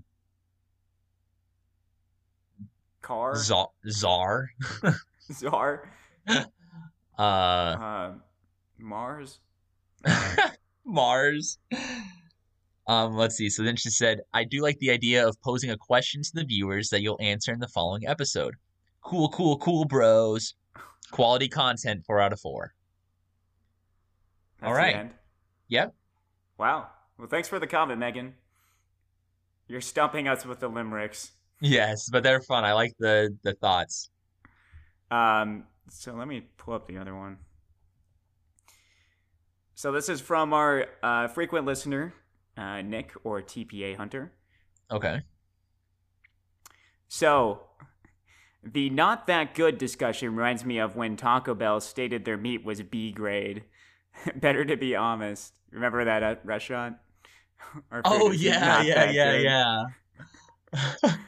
[3.01, 3.35] Car.
[3.35, 3.69] czar.
[3.89, 4.49] czar.
[5.31, 5.89] Czar.
[7.17, 8.11] Uh, Uh,
[8.79, 9.39] Mars.
[10.85, 11.59] Mars.
[12.87, 13.49] Um, let's see.
[13.49, 16.43] So then she said, I do like the idea of posing a question to the
[16.43, 18.55] viewers that you'll answer in the following episode.
[19.01, 20.55] Cool, cool, cool, bros.
[21.11, 22.73] Quality content, four out of four.
[24.59, 25.11] That's All end.
[25.67, 25.93] Yep.
[26.57, 26.87] Wow.
[27.17, 28.35] Well, thanks for the comment, Megan.
[29.67, 31.31] You're stumping us with the limericks.
[31.61, 32.65] Yes, but they're fun.
[32.65, 34.09] I like the the thoughts.
[35.09, 37.37] Um, so let me pull up the other one.
[39.75, 42.13] So this is from our uh, frequent listener,
[42.57, 44.31] uh, Nick or TPA Hunter.
[44.91, 45.21] Okay.
[47.07, 47.63] So,
[48.63, 52.81] the not that good discussion reminds me of when Taco Bell stated their meat was
[52.83, 53.63] B grade.
[54.35, 55.53] Better to be honest.
[55.71, 56.97] Remember that uh, restaurant?
[58.05, 59.43] Oh yeah, yeah, yeah, good.
[59.43, 59.83] yeah.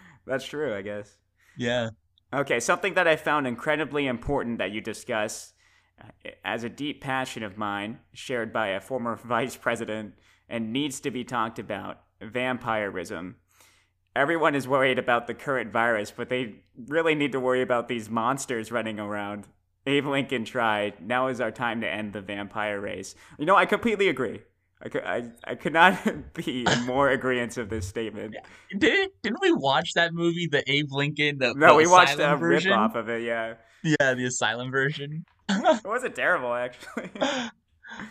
[0.26, 1.18] That's true, I guess.
[1.56, 1.90] yeah.
[2.34, 5.54] Okay, something that I found incredibly important that you discuss
[6.02, 10.16] uh, as a deep passion of mine, shared by a former vice president,
[10.50, 13.36] and needs to be talked about vampirism.
[14.16, 16.56] Everyone is worried about the current virus, but they
[16.88, 19.48] really need to worry about these monsters running around.
[19.86, 21.02] Abe Lincoln tried.
[21.02, 23.16] Now is our time to end the vampire race.
[23.38, 24.42] You know, I completely agree.
[24.82, 25.98] I could, I, I could not
[26.34, 28.36] be in more agreement of this statement.
[28.78, 31.38] Did didn't we watch that movie, the Abe Lincoln?
[31.38, 33.56] The No, the we watched a asylum rip off of it, yeah.
[33.84, 35.26] Yeah, the asylum version.
[35.50, 37.10] It wasn't terrible, actually.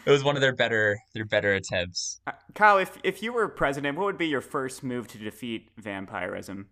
[0.05, 2.21] It was one of their better their better attempts.
[2.27, 5.71] Uh, Kyle, if if you were president, what would be your first move to defeat
[5.77, 6.69] vampirism?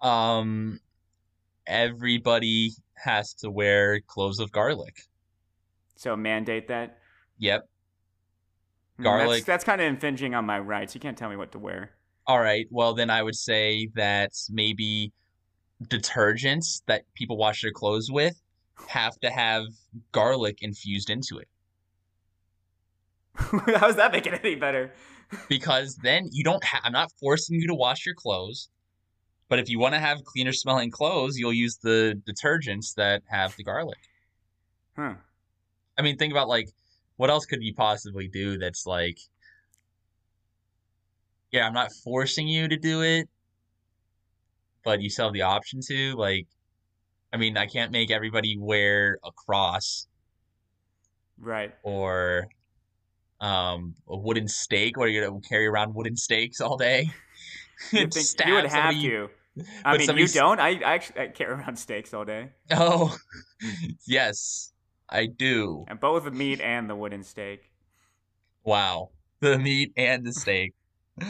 [0.00, 0.80] Um,
[1.66, 5.02] everybody has to wear cloves of garlic.
[5.96, 6.98] So mandate that.
[7.38, 7.68] Yep.
[8.96, 9.38] Hmm, Garlic.
[9.38, 10.94] That's, that's kind of infringing on my rights.
[10.94, 11.90] You can't tell me what to wear.
[12.26, 12.66] All right.
[12.70, 15.12] Well, then I would say that maybe
[15.84, 18.40] detergents that people wash their clothes with
[18.88, 19.66] have to have
[20.12, 21.48] garlic infused into it
[23.76, 24.92] How's that make it any better?
[25.48, 28.68] because then you don't have I'm not forcing you to wash your clothes.
[29.48, 33.54] But if you want to have cleaner smelling clothes, you'll use the detergents that have
[33.56, 33.98] the garlic.
[34.96, 35.14] Huh.
[35.98, 36.68] I mean, think about like
[37.16, 39.18] what else could you possibly do that's like
[41.50, 43.28] yeah, I'm not forcing you to do it,
[44.84, 46.14] but you still have the option to.
[46.14, 46.46] Like,
[47.32, 50.06] I mean, I can't make everybody wear a cross
[51.38, 51.74] Right.
[51.82, 52.48] or
[53.40, 54.96] um a wooden stake.
[54.96, 57.10] What are you gonna carry around wooden stakes all day?
[57.92, 59.28] You, And think, stab you would have to.
[59.84, 60.58] I mean, you don't.
[60.60, 63.16] I, I actually I carry around steaks all day, Oh,
[64.06, 64.72] yes,
[65.08, 65.84] I do.
[65.88, 67.70] and both the meat and the wooden stake.
[68.64, 69.10] Wow,
[69.40, 70.74] the meat and the steak.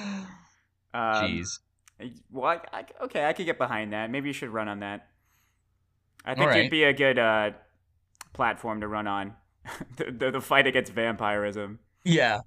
[0.95, 1.59] Um, Jeez.
[2.31, 4.11] Well, I, I, okay, I could get behind that.
[4.11, 5.09] Maybe you should run on that.
[6.25, 6.63] I think Alright.
[6.65, 7.51] you'd be a good uh,
[8.33, 9.35] platform to run on.
[9.99, 11.79] the, the the fight against vampirism.
[12.09, 12.41] Yeah.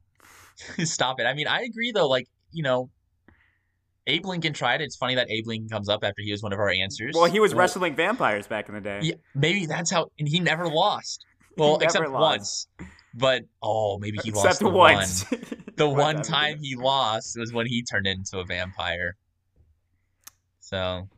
[0.84, 1.24] Stop it.
[1.24, 2.90] I mean, I agree though, like, you know,
[4.08, 4.86] Abe Lincoln tried it.
[4.86, 7.14] It's funny that Abe Lincoln comes up after he was one of our answers.
[7.16, 9.00] Well, he was wrestling vampires back in the day.
[9.04, 11.26] Yeah, maybe that's how and he never lost.
[11.58, 12.68] Well, never except lost.
[12.80, 12.90] once.
[13.14, 15.30] But oh, maybe he lost Except the once.
[15.30, 15.42] one.
[15.76, 19.18] The one time he lost was when he turned into a vampire.
[20.60, 21.10] So,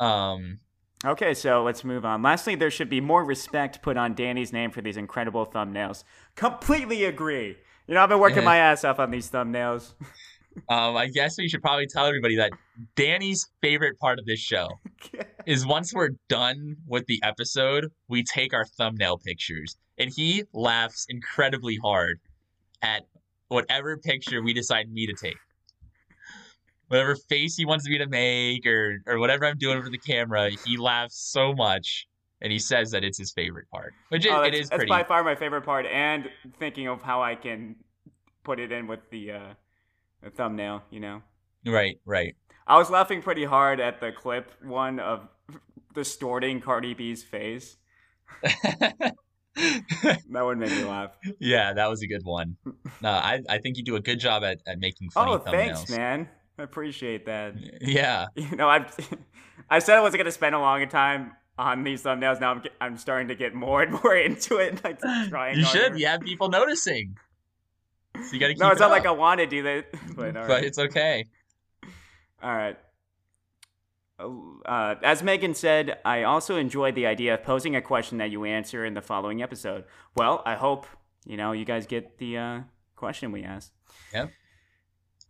[0.00, 0.60] um,
[1.04, 2.22] Okay, so let's move on.
[2.22, 6.04] Lastly, there should be more respect put on Danny's name for these incredible thumbnails.
[6.36, 7.56] Completely agree.
[7.88, 8.44] You know, I've been working Yeah.
[8.44, 9.94] my ass off on these thumbnails.
[10.68, 12.52] um, I guess we should probably tell everybody that
[12.94, 14.68] Danny's favorite part of this show
[15.46, 21.06] is once we're done with the episode, we take our thumbnail pictures, and he laughs
[21.08, 22.20] incredibly hard
[22.80, 23.02] at
[23.48, 25.36] whatever picture we decide me to take.
[26.92, 30.50] Whatever face he wants me to make, or or whatever I'm doing for the camera,
[30.66, 32.06] he laughs so much,
[32.42, 34.90] and he says that it's his favorite part, which it, Oh, it that's, is pretty.
[34.90, 36.28] by far my favorite part, and
[36.58, 37.76] thinking of how I can
[38.44, 39.40] put it in with the, uh,
[40.22, 41.22] the thumbnail, you know?
[41.64, 42.34] Right, right.
[42.66, 45.28] I was laughing pretty hard at the clip one of
[45.94, 47.78] distorting Cardi B's face.
[49.54, 51.10] That would make me laugh.
[51.38, 52.56] yeah, that was a good one.
[53.02, 55.50] No, I, I think you do a good job at, at making funny Oh, thumbnails.
[55.50, 56.28] thanks, man.
[56.62, 57.54] I appreciate that.
[57.80, 58.26] Yeah.
[58.36, 58.94] You know, I've
[59.70, 62.40] I said I wasn't gonna spend a long time on these thumbnails.
[62.40, 64.82] Now I'm I'm starting to get more and more into it.
[64.84, 65.58] Like trying.
[65.58, 65.80] You should.
[65.80, 65.96] harder.
[65.98, 67.16] You have people noticing.
[68.14, 69.16] So you got to keep No, it's it not like I up.
[69.18, 71.26] want to do that, but all but it's okay.
[72.42, 72.78] All right.
[74.20, 78.44] Uh, as Megan said, I also enjoyed the idea of posing a question that you
[78.44, 79.84] answer in the following episode.
[80.14, 80.86] Well, I hope
[81.24, 82.60] you know you guys get the uh,
[82.94, 83.72] question we asked.
[84.14, 84.30] Yep.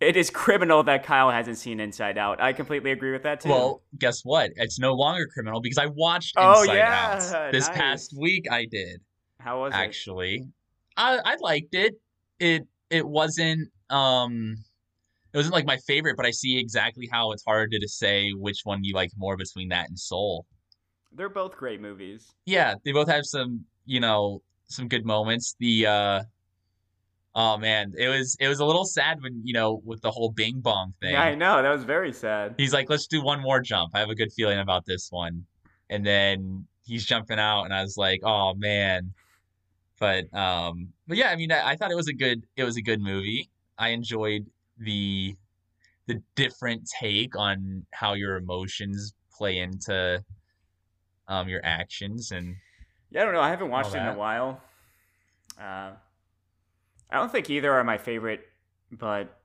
[0.03, 2.41] It is criminal that Kyle hasn't seen Inside Out.
[2.41, 3.51] I completely agree with that too.
[3.51, 4.51] Well, guess what?
[4.57, 7.77] It's no longer criminal because I watched Oh, Inside yeah, Out this nice.
[7.79, 8.47] past week.
[8.51, 9.01] I did
[9.39, 9.77] how was it?
[9.77, 10.43] actually.
[10.97, 11.95] I I liked it.
[12.41, 14.57] It it wasn't um
[15.33, 18.61] it wasn't like my favorite, but I see exactly how it's hard to say which
[18.65, 20.47] one you like more between that and Soul.
[21.13, 22.33] They're both great movies.
[22.47, 25.55] yeah, they both have some, you know, some good moments.
[25.61, 26.21] The uh
[27.35, 30.31] oh man, it was it was a little sad when, you know, with the whole
[30.31, 31.13] Bing Bong thing.
[31.13, 32.55] Yeah, I know that was very sad.
[32.57, 33.93] He's like, "Let's do one more jump.
[33.95, 35.47] I have a good feeling about this one."
[35.91, 39.13] And then he's jumping out and I was like, "Oh man."
[39.99, 42.77] But um but yeah, I mean, I, I thought it was a good it was
[42.77, 43.51] a good movie.
[43.79, 44.47] I enjoyed
[44.79, 45.37] the
[46.07, 50.23] the different take on how your emotions play into
[51.29, 52.57] um your actions and
[53.11, 53.41] Yeah, I don't know.
[53.41, 54.61] I haven't watched it in a while.
[55.61, 55.93] Uh,
[57.13, 58.47] I don't think either are my favorite,
[58.91, 59.39] but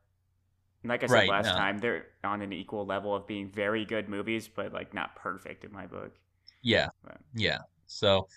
[0.84, 1.54] like I said Right, last no.
[1.54, 5.66] time, they're on an equal level of being very good movies, but like not perfect
[5.66, 6.14] in my book.
[6.62, 7.18] Yeah, Right.
[7.34, 7.60] yeah.
[7.86, 8.28] So,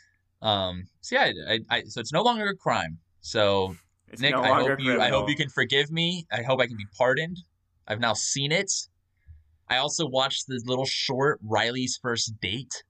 [0.43, 2.99] um, so yeah, I, I, so it's no longer a crime.
[3.21, 3.77] So,
[4.09, 6.27] It's Nick, no I hope you, I hope you can forgive me.
[6.33, 7.39] I hope I can be pardoned.
[7.87, 8.73] I've now seen it.
[9.69, 12.83] I also watched the little short Riley's first date.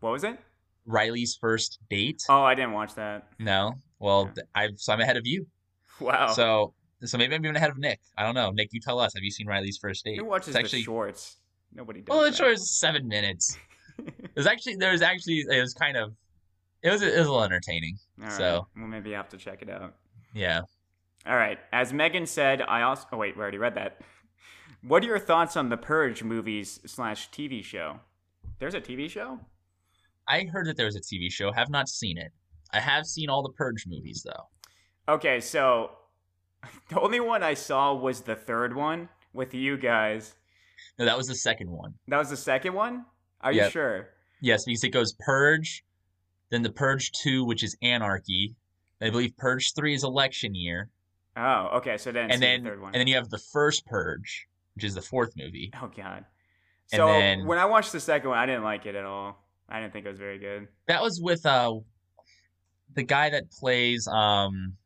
[0.00, 0.38] What was it?
[0.84, 2.22] Riley's first date.
[2.28, 3.28] Oh, I didn't watch that.
[3.38, 4.42] No, well, Yeah.
[4.54, 5.46] I've so I'm ahead of you.
[6.00, 6.28] Wow.
[6.28, 6.74] So,
[7.04, 8.00] so maybe I'm even ahead of Nick.
[8.18, 8.50] I don't know.
[8.50, 9.14] Nick, you tell us.
[9.14, 10.18] Have you seen Riley's first date?
[10.18, 11.36] Who watches It's actually the shorts?
[11.72, 12.08] Nobody does.
[12.08, 12.36] well, the that.
[12.36, 13.56] short is seven minutes.
[13.98, 16.12] It was actually there was actually it was kind of
[16.82, 17.96] it was it was a little entertaining.
[18.20, 18.32] All right.
[18.36, 19.94] so- well, maybe I have to check it out.
[20.34, 20.62] Yeah.
[21.26, 21.58] All right.
[21.72, 23.06] As Megan said, I also.
[23.12, 24.00] Oh wait, we already read that.
[24.82, 28.00] What are your thoughts on the Purge movies slash TV show?
[28.58, 29.38] There's a TV show.
[30.28, 31.52] I heard that there was a TV show.
[31.52, 32.32] Have not seen it.
[32.72, 34.48] I have seen all the Purge movies though.
[35.08, 35.90] Okay, so
[36.88, 40.34] the only one I saw was the third one with you guys.
[40.98, 41.94] No, that was the second one.
[42.08, 43.04] That was the second one.
[43.40, 44.08] Are you sure?
[44.40, 45.84] Yes, because it goes Purge,
[46.50, 48.54] then the Purge Two, which is Anarchy.
[49.00, 50.88] I believe Purge Three is Election Year,
[51.36, 51.96] Oh, okay.
[51.98, 52.94] So then, and then the third one.
[52.94, 55.70] and then you have the first Purge, which is the fourth movie.
[55.82, 56.24] oh god.
[56.92, 59.36] and So then- when I watched the second one, I didn't like it at all.
[59.68, 60.68] I didn't think it was very good.
[60.88, 61.74] That was with uh
[62.94, 64.76] the guy that plays um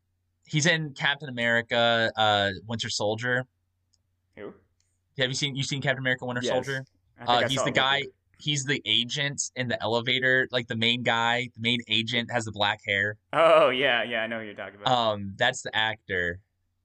[0.49, 3.45] he's in Captain America, uh Winter Soldier.
[4.35, 4.53] Who?
[5.17, 6.53] Have you seen you seen Captain America Winter Yes.
[6.53, 6.85] Soldier?
[7.25, 7.97] Uh, he's the guy.
[7.97, 8.13] you.
[8.41, 11.49] He's the agent in the elevator, like the main guy.
[11.55, 13.17] The main agent has the black hair.
[13.33, 14.21] Oh yeah, yeah.
[14.21, 14.87] I know who you're talking about.
[14.97, 16.39] Um, that's the actor.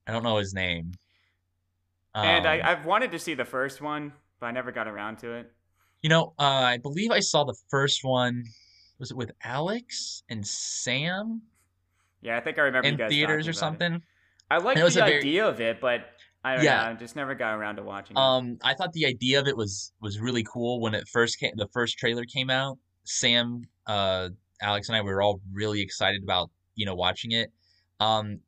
[0.05, 0.91] I don't know his name.
[2.13, 4.11] and I, Um, I've wanted to see the first one,
[4.41, 5.51] but I never got around to it.
[6.01, 8.43] you know, uh, I believe I saw the first one.
[8.99, 11.41] Was it with Alex and Sam
[12.25, 13.59] Yeah, I think I remember in theaters or about it.
[13.59, 14.01] something?
[14.49, 16.01] I like the was a very- idea of it, but
[16.43, 16.77] I Yeah.
[16.85, 16.89] know.
[16.91, 18.19] I just never got around to watching it.
[18.19, 21.51] Um, I thought the idea of it was was really cool when it first came.
[21.55, 22.79] The first trailer came out.
[23.03, 24.29] Sam, uh,
[24.61, 27.51] Alex, and I were all really excited about you know watching it.
[27.99, 28.41] Um,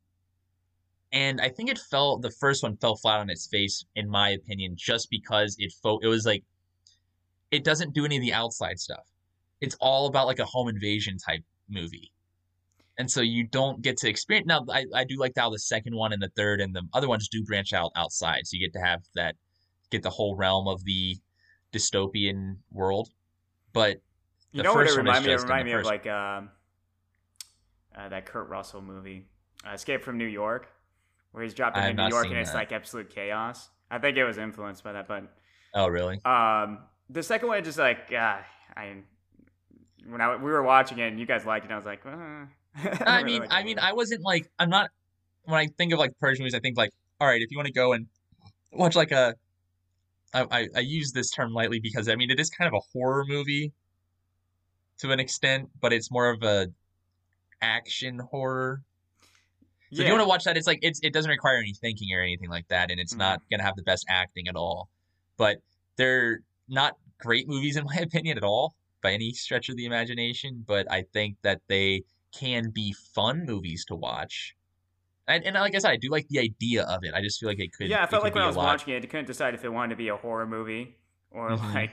[1.12, 2.18] and I think it fell.
[2.18, 5.98] The first one fell flat on its face, in my opinion, just because it fo-
[6.00, 6.44] It was like
[7.50, 9.06] it doesn't do any of the outside stuff.
[9.60, 12.12] It's all about like a home invasion type movie.
[12.98, 14.48] And so you don't get to experience.
[14.48, 17.08] Now, I, I do like how the second one and the third and the other
[17.08, 18.40] ones do branch out outside.
[18.44, 19.36] So you get to have that,
[19.90, 21.16] get the whole realm of the
[21.72, 23.08] dystopian world,
[23.72, 23.98] but
[24.52, 25.32] You The know what it first one is reminded me?
[25.32, 26.50] It just in reminded me of like um,
[27.96, 29.26] uh, that Kurt Russell movie,
[29.66, 30.68] uh, Escape from New York,
[31.32, 33.68] where he's dropped in New York and it's like absolute chaos.
[33.90, 35.24] I think it was influenced by that, but
[35.74, 36.20] oh really?
[36.24, 36.78] um,
[37.10, 38.38] the second one just like uh,
[38.76, 38.96] I
[40.06, 42.46] when I we were watching it and you guys liked it, I was like, uh,
[43.06, 44.90] I mean, I mean, I wasn't like I'm not
[45.44, 47.66] when I think of like Persian movies, I think like all right, if you want
[47.66, 48.06] to go and
[48.72, 49.34] watch like a
[50.34, 52.82] I, I I use this term lightly because I mean it is kind of a
[52.92, 53.72] horror movie
[54.98, 56.68] to an extent, but it's more of a
[57.62, 58.82] action horror.
[59.90, 62.08] So if you want to watch that, it's like it's it doesn't require any thinking
[62.14, 63.18] or anything like that, and it's Mhm.
[63.18, 64.90] not gonna have the best acting at all.
[65.38, 65.58] But
[65.96, 70.62] they're not great movies in my opinion at all by any stretch of the imagination.
[70.66, 72.02] But I think that they
[72.32, 74.54] can be fun movies to watch.
[75.26, 77.12] And, and like I said, I do like the idea of it.
[77.14, 77.88] I just feel like it could.
[77.88, 79.90] yeah, I felt like when I was watching it, I couldn't decide if it wanted
[79.90, 80.96] to be a horror movie
[81.30, 81.74] or Mhm.
[81.74, 81.92] like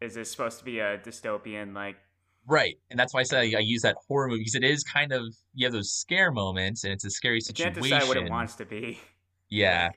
[0.00, 1.96] is this supposed to be a dystopian like
[2.48, 5.12] Right, and that's why I say I use that horror movie because it is kind
[5.12, 7.74] of you have those scare moments, and it's a scary situation.
[7.74, 9.00] can't decide what it wants to be.
[9.48, 9.90] Yeah.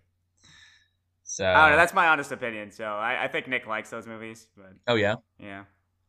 [1.23, 1.45] So.
[1.45, 1.77] I don't know.
[1.77, 2.71] That's my honest opinion.
[2.71, 5.15] So I, I think Nick likes those movies, but oh yeah.
[5.37, 5.65] yeah.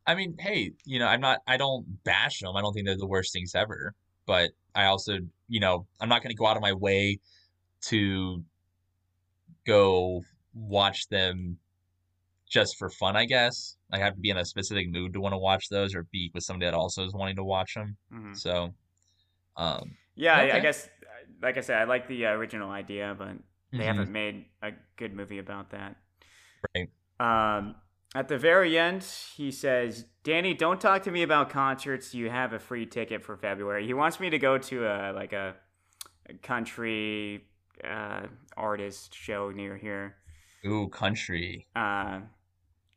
[0.06, 1.40] I mean, hey, you know, I'm not.
[1.46, 2.56] I don't bash them.
[2.56, 3.94] I don't think they're the worst things ever.
[4.26, 7.20] But I also, you know, I'm not going to go out of my way
[7.82, 8.44] to
[9.66, 10.22] go
[10.54, 11.58] watch them
[12.48, 13.16] just for fun.
[13.16, 15.94] I guess I have to be in a specific mood to want to watch those,
[15.94, 17.96] or be with somebody that also is wanting to watch them.
[18.10, 18.74] hmm So,
[19.56, 20.88] um, Yeah, I, I guess,
[21.40, 23.36] like I said, I like the uh, original idea, but
[23.76, 25.96] they mhm, haven't made a good movie about that.
[26.74, 26.90] Right.
[27.18, 27.76] Um,
[28.14, 32.14] at the very end, he says, "Danny, don't talk to me about concerts.
[32.14, 35.32] You have a free ticket for February." He wants me to go to a like
[35.32, 35.54] a,
[36.28, 37.46] a country
[37.84, 40.16] uh, artist show near here,
[40.64, 41.68] Ooh, country.
[41.76, 42.20] uh,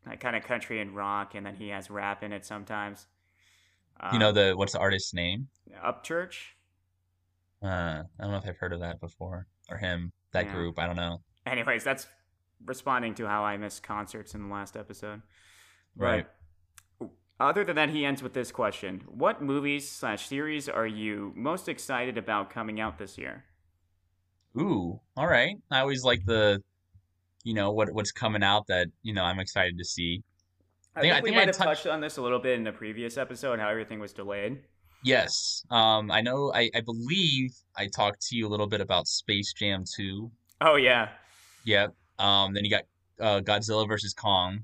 [0.05, 3.07] like kind of country and rock, and then he has rap in it sometimes.
[4.09, 5.49] You know Um, the what's the artist's name?
[5.83, 6.55] Upchurch.
[7.63, 10.11] Uh, I don't know if I've heard of that before or him.
[10.33, 10.51] That Yeah.
[10.51, 10.77] group.
[10.79, 11.23] I don't know.
[11.45, 12.07] Anyways, that's
[12.65, 15.21] responding to how I missed concerts in the last episode.
[15.95, 16.25] Right.
[16.99, 17.09] But
[17.39, 21.67] other than that, he ends with this question: What movies slash series are you most
[21.69, 23.45] excited about coming out this year?
[24.59, 25.55] Ooh, all right.
[25.71, 26.61] I always like the,
[27.43, 30.21] you know, what what's coming out that you know I'm excited to see.
[30.95, 32.37] I think- think, I we think I might have touched- touched on this a little
[32.39, 34.63] bit in the previous episode, how everything was delayed.
[35.03, 35.65] Yes.
[35.71, 36.53] Um, I know.
[36.53, 40.31] I I believe I talked to you a little bit about Space Jam 2.
[40.61, 41.09] Oh yeah,
[41.65, 41.93] Yep.
[42.23, 42.83] Um, then you got
[43.19, 44.61] uh, Godzilla versus Kong.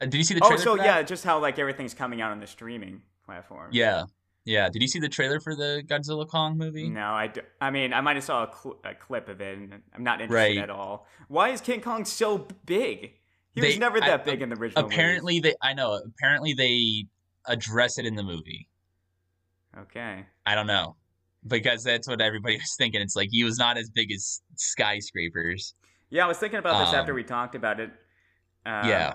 [0.00, 0.62] Uh, did you see the oh trailer?
[0.62, 0.84] so for that?
[0.86, 3.70] yeah, just how like everything's coming out on the streaming platform.
[3.72, 4.04] Yeah.
[4.44, 4.68] Yeah.
[4.68, 6.88] Did you see the trailer for the Godzilla Kong movie?
[6.90, 9.56] No, I, d- I mean, I might have saw a, cl- a clip of it,
[9.56, 10.62] and I'm not interested Right.
[10.62, 11.06] at all.
[11.28, 13.12] Why is King Kong so big?
[13.54, 14.82] He was They- never I- that big in the original.
[14.82, 14.94] movies.
[14.96, 15.54] Apparently they.
[15.62, 15.94] I know.
[16.04, 17.06] Apparently they
[17.46, 18.68] address it in the movie.
[19.78, 20.26] Okay.
[20.44, 20.96] I don't know.
[21.46, 23.00] Because that's what everybody was thinking.
[23.00, 25.74] It's like he was not as big as skyscrapers.
[26.12, 27.90] Yeah, I was thinking about this after Um, we talked about it.
[28.66, 29.14] Uh, yeah.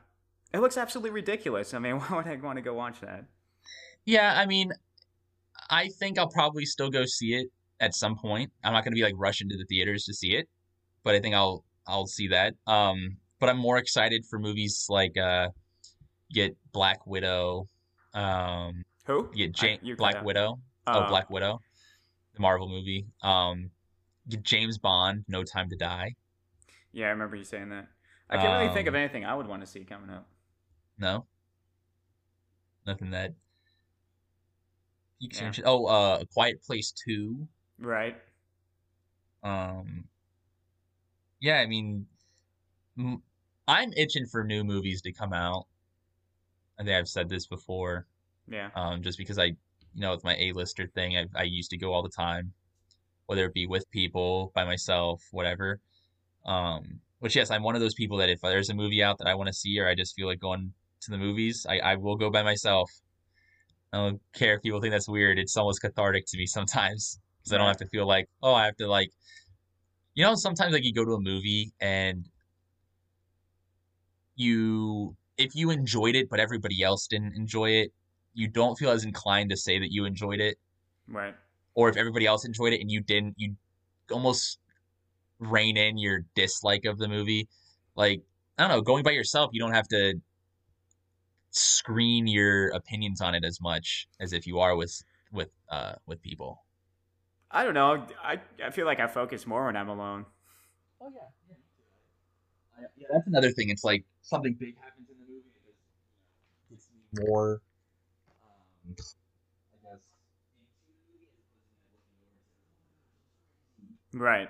[0.52, 1.76] It looks absolutely ridiculous.
[1.76, 3.26] I mean, why would I want to go watch that?
[4.06, 4.74] Yeah, I mean,
[5.70, 8.52] I think I'll probably still go see it at some point.
[8.64, 10.50] I'm not gonna be like rush into the theaters to see it,
[11.04, 12.56] but I think I'll I'll see that.
[12.66, 15.50] Um, but I'm more excited for movies like uh,
[16.34, 17.68] get Black Widow,
[18.16, 19.30] um, Who?
[19.36, 20.26] get I- you cut Black.
[20.26, 21.62] Widow, Oh, oh Black Widow,
[22.34, 23.06] the Marvel movie.
[23.22, 23.70] Um,
[24.30, 26.16] get James Bond, No Time to Die.
[26.92, 27.88] Yeah, I remember you saying that.
[28.30, 30.28] I can't really think of Um, anything I would want to see coming up.
[30.98, 31.26] No,
[32.86, 33.34] nothing that.
[35.20, 35.52] You Yeah.
[35.66, 37.48] oh, uh, A Quiet Place Two.
[37.80, 38.22] Right.
[39.44, 40.08] Um,
[41.40, 42.08] yeah, I mean,
[42.98, 43.24] m-
[43.68, 45.68] I'm itching for new movies to come out.
[46.80, 48.08] I think I've said this before.
[48.48, 48.72] Yeah.
[48.76, 49.56] Um, just because I, you
[49.96, 52.54] know, with my A-lister thing, I I used to go all the time,
[53.28, 55.80] whether it be with people, by myself, whatever.
[56.48, 59.28] Um, which yes, I'm one of those people that if there's a movie out that
[59.28, 61.96] I want to see or I just feel like going to the movies, I I
[61.96, 62.92] will go by myself.
[63.94, 65.40] I don't care if people think that's weird.
[65.40, 68.66] It's almost cathartic to me sometimes because I don't have to feel like, oh, I
[68.66, 69.12] have to like,
[70.16, 72.28] you know, sometimes like you go to a movie and
[74.36, 77.92] you, if you enjoyed it but everybody else didn't enjoy it,
[78.34, 80.58] you don't feel as inclined to say that you enjoyed it.
[81.08, 81.34] Right.
[81.74, 83.56] Or if everybody else enjoyed it and you didn't, you
[84.12, 84.60] almost
[85.40, 87.48] rein in your dislike of the movie.
[87.96, 88.22] Like,
[88.58, 90.16] I don't know, going by yourself, you don't have to
[91.52, 96.22] screen your opinions on it as much as if you are with with uh with
[96.22, 96.64] people.
[97.50, 98.06] I don't know.
[98.22, 100.26] I, I feel like I focus more when I'm alone.
[101.02, 101.22] Oh yeah,
[102.80, 103.08] yeah, yeah.
[103.12, 103.70] That's another thing.
[103.70, 105.46] It's like something big happens in the movie.
[106.70, 107.62] It gets me more.
[108.30, 109.16] Um, I guess.
[114.14, 114.50] Right.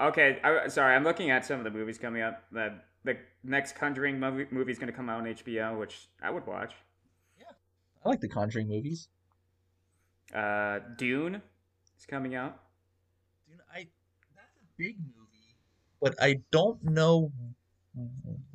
[0.00, 2.44] Okay, I, sorry, I'm looking at some of the movies coming up.
[2.52, 2.74] The
[3.04, 6.46] the next Conjuring movie movie is going to come out on HBO, which I would
[6.46, 6.74] watch.
[7.38, 7.46] Yeah,
[8.04, 9.08] I like the Conjuring movies.
[10.34, 11.40] Uh, Dune
[11.98, 12.58] is coming out.
[13.48, 13.86] Dude, I
[14.34, 15.56] that's a big movie,
[16.00, 17.32] but I don't know.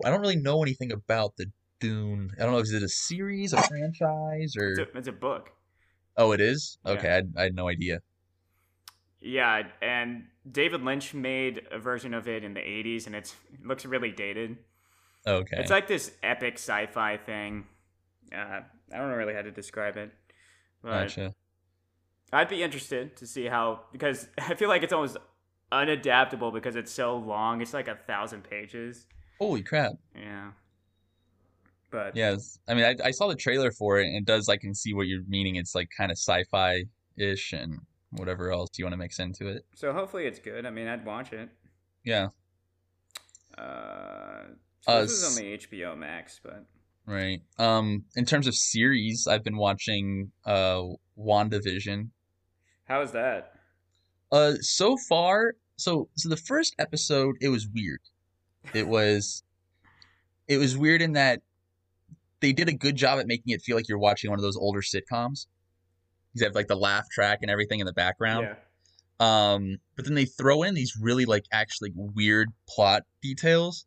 [0.05, 1.47] I don't really know anything about the
[1.79, 2.29] Dune.
[2.39, 2.59] I don't know.
[2.59, 5.49] Is it a series, a franchise, or It's a, it's a book.
[6.17, 6.77] oh, it is.
[6.85, 6.91] Yeah.
[6.91, 8.01] Okay, I, I had no idea.
[9.21, 13.65] Yeah, and David Lynch made a version of it in the 80s, and it's, it
[13.65, 14.57] looks really dated.
[15.25, 17.65] Okay, It's like this epic sci-fi thing.
[18.33, 18.61] Uh,
[18.91, 20.11] I don't know really how to describe it,
[20.81, 21.35] but gotcha.
[22.33, 25.17] I'd be interested to see how because I feel like it's almost
[25.71, 27.61] unadaptable because it's so long.
[27.61, 29.05] It's like a thousand pages.
[29.37, 29.93] Holy crap!
[30.15, 30.51] Yeah,
[31.91, 34.49] but Yes, I mean, I, I saw the trailer for it, and it does.
[34.49, 35.57] I can see what you're meaning.
[35.57, 36.85] It's like kind of sci-fi
[37.17, 37.77] ish, and
[38.11, 39.65] whatever else you want to mix into it.
[39.75, 40.65] so hopefully it's good.
[40.65, 41.49] I mean, I'd watch it.
[42.03, 42.27] Yeah,
[43.57, 44.43] Uh,
[44.81, 46.65] so Uh, this is on the HBO Max, but
[47.05, 47.41] right.
[47.59, 50.83] Um, in terms of series, I've been watching uh
[51.17, 52.09] WandaVision.
[52.85, 53.53] how is that?
[54.31, 57.99] Uh, so far, so so the first episode, it was weird.
[58.73, 59.43] It was,
[60.47, 61.41] it was weird in that
[62.39, 64.57] they did a good job at making it feel like you're watching one of those
[64.57, 65.45] older sitcoms.
[66.33, 68.47] You have like the laugh track and everything in the background.
[69.19, 73.85] Yeah, Um, but then they throw in these really like actually weird plot details.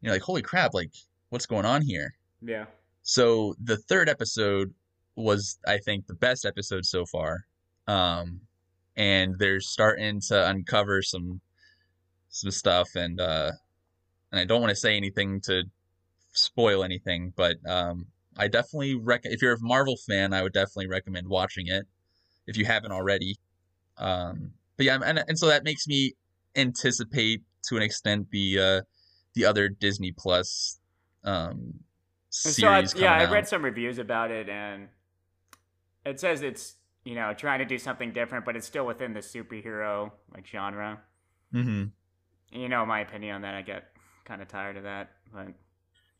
[0.00, 0.74] You're like, holy crap!
[0.74, 0.90] Like,
[1.30, 2.14] what's going on here?
[2.42, 2.66] yeah.
[3.02, 4.74] So the third episode
[5.14, 7.46] was, I think, the best episode so far.
[7.86, 8.40] Um,
[8.96, 11.40] and they're starting to uncover some
[12.30, 13.52] some stuff, and uh,
[14.32, 15.64] and I don't want to say anything to
[16.32, 18.06] spoil anything, but um,
[18.36, 19.22] I definitely rec.
[19.24, 21.86] If you're a Marvel fan, I would definitely recommend watching it
[22.46, 23.36] if you haven't already.
[23.98, 26.14] Um, but yeah, and and so that makes me
[26.54, 28.80] anticipate to an extent the uh,
[29.34, 30.78] the other Disney Plus
[31.24, 31.74] um,
[32.30, 34.88] series so I, yeah, I read some reviews about it, and
[36.04, 36.74] it says it's
[37.04, 41.00] you know trying to do something different, but it's still within the superhero like genre.
[41.52, 41.84] hmm
[42.50, 43.54] You know my opinion on that.
[43.54, 43.84] I get
[44.24, 45.48] kind of tired of that, but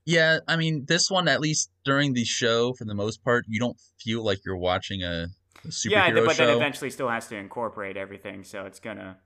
[0.07, 3.59] Yeah, I mean, this one at least during the show, for the most part, you
[3.59, 5.27] don't feel like you're watching a,
[5.65, 6.47] a superhero yeah, but show.
[6.47, 9.19] then eventually still has to incorporate everything, so it's gonna.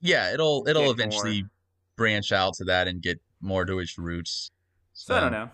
[0.00, 1.50] yeah, it'll it'll eventually more.
[1.96, 4.50] branch out to that and get more to its roots.
[4.92, 5.50] So I don't know.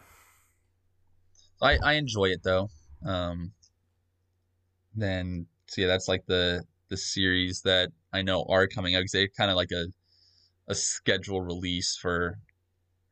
[1.61, 2.71] I I enjoy it though.
[3.05, 3.53] Um,
[4.95, 9.13] then so yeah, that's like the the series that I know are coming out because
[9.13, 9.89] they kind of like a
[10.69, 12.39] a schedule release for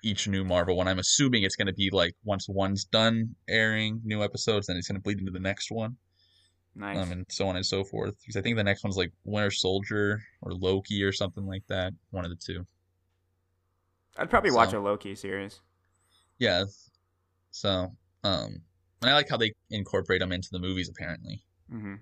[0.03, 0.89] each new Marvel one.
[0.89, 4.89] I'm assuming it's going to be like once one's done airing new episodes, then it's
[4.89, 5.97] going to bleed into the next one,
[6.75, 6.99] Nice.
[6.99, 8.15] um, and so on and so forth.
[8.21, 11.93] Because I think the next one's like Winter Soldier or Loki or something like that.
[12.11, 12.67] One of the two.
[14.17, 15.61] I'd probably watch a Loki series.
[16.39, 16.65] Yeah.
[17.51, 17.93] So,
[18.25, 18.63] um,
[19.01, 20.89] and I like how they incorporate them into the movies.
[20.89, 21.43] Apparently.
[21.71, 21.95] hmm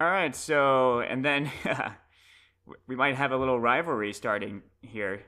[0.00, 1.50] All right, so and then
[2.86, 5.22] we might have a little rivalry starting here.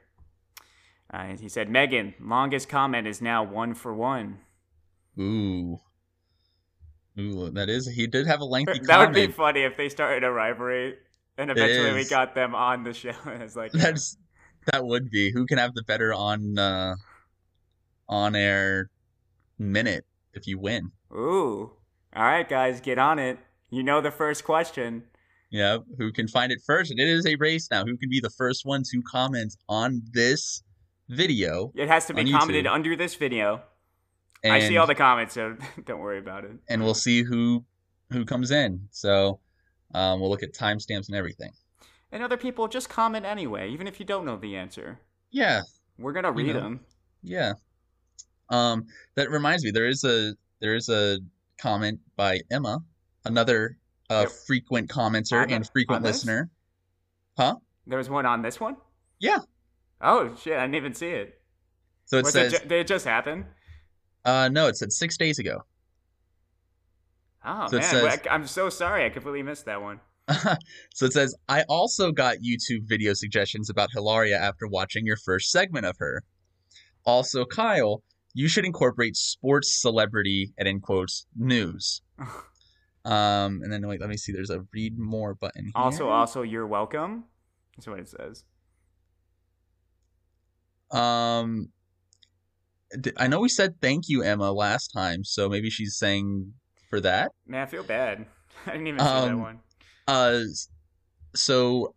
[1.13, 4.39] Uh, he said, "Megan, longest comment is now one for one."
[5.19, 5.79] Ooh.
[7.19, 8.87] Ooh, that is he did have a lengthy comment.
[8.89, 10.97] that would be funny if they started a rivalry
[11.39, 13.13] and eventually we got them on the show.
[13.27, 14.17] it's like, That's
[14.73, 15.33] that would be.
[15.33, 16.95] Who can have the better on uh
[18.09, 18.91] on air
[19.59, 20.91] minute if you win?
[21.13, 21.71] ooh,
[22.15, 23.39] all right, guys, get on it.
[23.71, 25.05] You know the first question.
[25.51, 26.91] Yeah, who can find it first?
[26.91, 27.85] And it is a race now.
[27.85, 30.63] Who can be the first one to comment on this
[31.13, 31.73] video?
[31.75, 32.73] It has to be commented YouTube.
[32.73, 33.63] under this video.
[34.45, 36.53] And, I see all the comments, so don't worry about it.
[36.69, 37.65] and we'll see who
[38.11, 38.89] who comes in.
[38.91, 39.39] So
[39.95, 41.53] um, we'll look at timestamps and everything.
[42.11, 44.99] And other people just comment anyway, even if you don't know the answer.
[45.31, 45.63] Yeah,
[45.99, 46.61] We're gonna read know.
[46.61, 46.81] them.
[47.23, 47.53] Yeah.
[48.51, 51.19] Um, that reminds me, there is a there is a
[51.59, 52.81] comment by Emma,
[53.25, 53.79] another
[54.11, 56.51] uh, frequent commenter and frequent listener.
[57.37, 57.57] Huh?
[57.87, 58.77] There was one on this one.
[59.21, 59.39] Yeah.
[60.03, 60.59] Oh shit!
[60.59, 61.41] I didn't even see it.
[62.07, 63.47] So it Was says, it ju- did it just happen?
[64.25, 65.63] uh, no, it said six days ago.
[67.45, 69.05] Oh So man, says- I'm so sorry.
[69.05, 70.01] I completely missed that one.
[70.95, 75.51] so it says, I also got YouTube video suggestions about Hilaria after watching your first
[75.51, 76.23] segment of her.
[77.05, 78.03] Also, Kyle,
[78.33, 82.03] you should incorporate sports celebrity and in quotes news.
[83.05, 84.33] um, and then wait, let me see.
[84.33, 85.73] There's a read more button here.
[85.75, 87.25] Also, also, you're welcome.
[87.77, 88.45] That's what it says.
[90.93, 91.71] Um,
[93.17, 96.53] I know we said thank you, Emma, last time, so maybe she's saying
[96.91, 97.33] for that.
[97.47, 98.27] Man, I feel bad.
[98.67, 99.61] I didn't even see that Um, one.
[100.07, 100.41] Uh,
[101.35, 101.95] so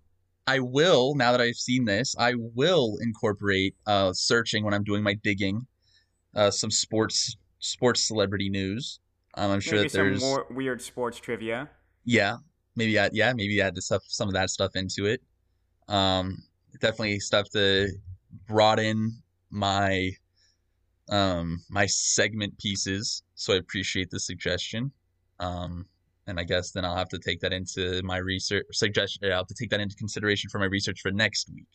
[0.47, 5.03] I will now that I've seen this, I will incorporate uh searching when I'm doing
[5.03, 5.67] my digging,
[6.35, 8.99] uh, some sports sports celebrity news.
[9.35, 11.69] Um, I'm sure Maybe that some there's more weird sports trivia.
[12.05, 12.38] yeah,
[12.76, 15.22] maybe add yeah, maybe add the stuff some of that stuff into it.
[15.88, 16.43] Um,
[16.80, 17.89] definitely stuff to
[18.47, 20.11] broaden my
[21.09, 23.23] um my segment pieces.
[23.35, 24.91] So I appreciate the suggestion.
[25.39, 25.85] Um,
[26.27, 29.31] and I guess then I'll have to take that into my research suggestion.
[29.31, 31.67] I'll have to take that into consideration for my research for next week.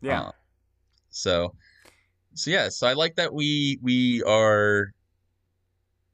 [0.00, 0.22] Yeah.
[0.22, 0.30] Uh,
[1.10, 1.54] so,
[2.34, 4.92] so yeah, so I like that we we are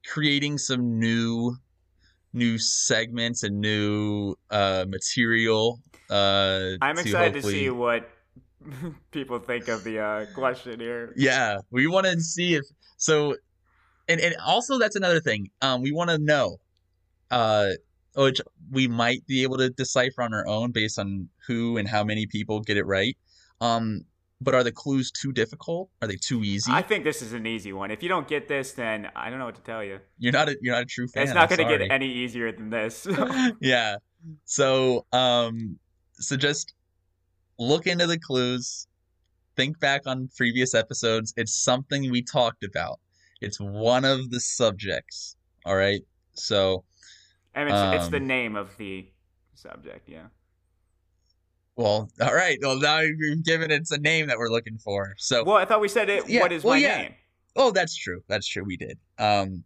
[0.06, 1.56] creating some new
[2.34, 5.80] new segments and new uh material.
[6.10, 8.10] Uh, I'm excited to hopefully- see what
[9.10, 11.12] people think of the uh, question here.
[11.16, 12.64] Yeah, we want to see if
[12.96, 13.36] so,
[14.08, 15.50] and and also that's another thing.
[15.62, 16.58] Um, we want to know,
[17.30, 17.70] uh,
[18.14, 18.40] which
[18.70, 22.26] we might be able to decipher on our own based on who and how many
[22.26, 23.16] people get it right.
[23.60, 24.04] Um,
[24.40, 25.90] but are the clues too difficult?
[26.00, 26.70] Are they too easy?
[26.72, 27.90] I think this is an easy one.
[27.90, 29.98] If you don't get this, then I don't know what to tell you.
[30.18, 31.24] You're not a you're not a true fan.
[31.24, 33.06] it's not going to get any easier than this.
[33.60, 33.96] yeah.
[34.44, 35.78] So um
[36.14, 36.74] so just
[37.58, 38.86] look into the clues,
[39.56, 41.34] think back on previous episodes.
[41.36, 43.00] It's something we talked about.
[43.40, 45.36] It's one of the subjects.
[45.64, 46.00] All right.
[46.34, 46.84] So
[47.54, 49.08] And it's, it's the Um, name of the
[49.54, 50.08] subject.
[50.08, 50.26] Yeah.
[51.76, 52.58] well, all right.
[52.62, 55.14] Well now you've given it a name that we're looking for.
[55.18, 56.28] So Well, I thought we said it.
[56.28, 57.02] Yeah, What is well, my yeah.
[57.02, 57.14] name?
[57.56, 58.22] oh that's true.
[58.28, 58.64] That's true.
[58.64, 58.98] We did.
[59.18, 59.64] Um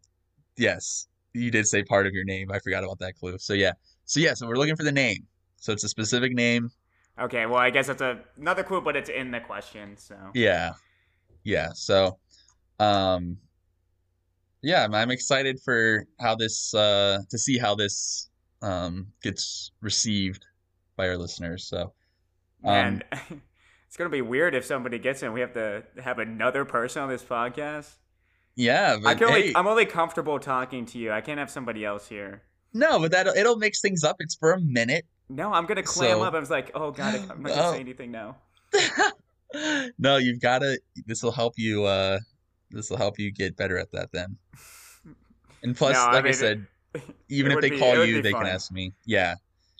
[0.57, 1.07] yes.
[1.35, 2.51] You did say part of your name.
[2.53, 3.39] I forgot about that clue.
[3.39, 3.73] So yeah.
[4.05, 5.27] So yeah, so we're looking for the name.
[5.57, 6.71] So it's a specific name.
[7.21, 7.47] Okay.
[7.47, 9.97] Well, I guess that's a, another clue, but it's in the question.
[9.97, 10.17] So.
[10.35, 10.73] Yeah.
[11.45, 11.71] Yeah.
[11.75, 12.19] So,
[12.79, 13.37] um,
[14.63, 18.31] yeah, I'm, I'm excited for how this, uh, to see how this,
[18.63, 20.47] um, gets received
[20.97, 21.65] by our listeners.
[21.67, 21.93] So,
[22.65, 23.05] um, And
[23.89, 27.09] it's gonna be weird if somebody gets and We have to have another person on
[27.09, 27.91] this podcast.
[28.55, 31.11] yeah, I can only, hey, I'm only comfortable talking to you.
[31.11, 32.43] I can't have somebody else here.
[32.73, 34.17] no, but that it'll mix things up.
[34.21, 35.07] It's for a minute.
[35.29, 36.35] No, I'm gonna clam So- up.
[36.35, 37.73] I was like, oh god, I'm not gonna Oh.
[37.73, 38.37] say anything now.
[39.99, 42.19] no, you've got to, this will help you, uh,
[42.71, 44.37] this will help you get better at that then.
[45.65, 46.67] And plus, No, like I mean, it- said,
[47.29, 48.43] even it if they be- call you, they fun.
[48.45, 48.93] can ask me.
[49.07, 49.37] Yeah.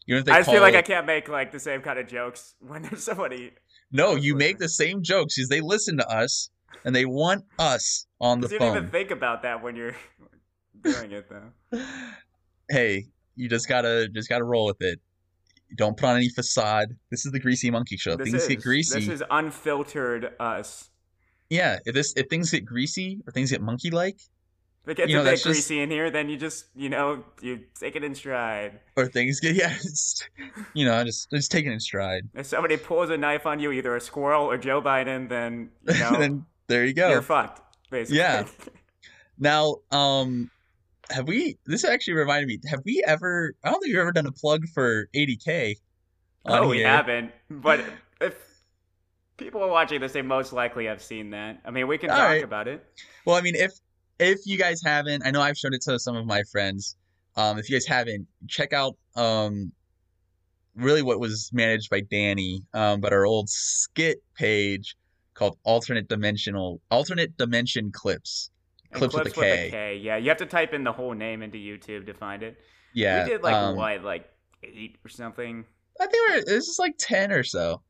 [0.07, 2.07] Even if they I just feel like I can't make like the same kind of
[2.07, 3.51] jokes when there's somebody.
[3.91, 6.51] No, you make the same jokes because they listen to us
[6.85, 8.77] and they want us on the You don't phone.
[8.77, 9.97] even think about that when you're
[10.83, 11.81] doing it though.
[12.71, 15.01] hey, you just gotta just gotta roll with it.
[15.77, 16.95] Don't put on any facade.
[17.11, 18.17] This is the Greasy Monkey Show.
[18.17, 19.01] This things is, get greasy.
[19.01, 20.91] This is unfiltered us.
[21.51, 24.17] Yeah, if this if things get greasy or things get monkey like,
[24.85, 26.67] If it gets You know, a bit that's just- greasy in here, then you just,
[26.75, 28.81] you know, you take it in stride.
[28.97, 29.77] or things get yeah,
[30.75, 32.29] you know, just just take it in stride.
[32.35, 35.95] If somebody pulls a knife on you, either a squirrel or Joe Biden, then you
[36.01, 37.11] know then there you go.
[37.11, 37.61] you're fucked.
[37.91, 38.19] Basically.
[38.19, 38.45] Yeah.
[39.39, 40.52] Now, um,
[41.13, 41.59] have we?
[41.67, 42.59] This actually reminded me.
[42.69, 43.55] Have we ever?
[43.65, 45.77] I don't think we've ever done a plug for ADK.
[46.45, 46.89] on oh, we here.
[46.89, 47.33] haven't.
[47.51, 47.81] But
[48.21, 48.35] if
[49.37, 51.61] people are watching this, they most likely have seen that.
[51.65, 52.45] I mean, we can All talk right.
[52.45, 52.85] about it.
[53.27, 53.73] Well, I mean, if
[54.19, 56.97] if you guys haven't, I know I've shown it to some of my friends.
[57.37, 59.73] Um, if you guys haven't, check out um,
[60.77, 64.97] really what was managed by Danny, um, but our old skit page
[65.35, 68.51] called alternate dimensional alternate dimension clips.
[68.93, 69.69] Clips with a K.
[69.71, 69.97] K.
[70.03, 72.59] Yeah, you have to type in the whole name into YouTube to find it.
[72.95, 74.29] Yeah, we did like um, what, like
[74.63, 75.65] eight or something.
[76.01, 77.83] I think we're this is like ten or so.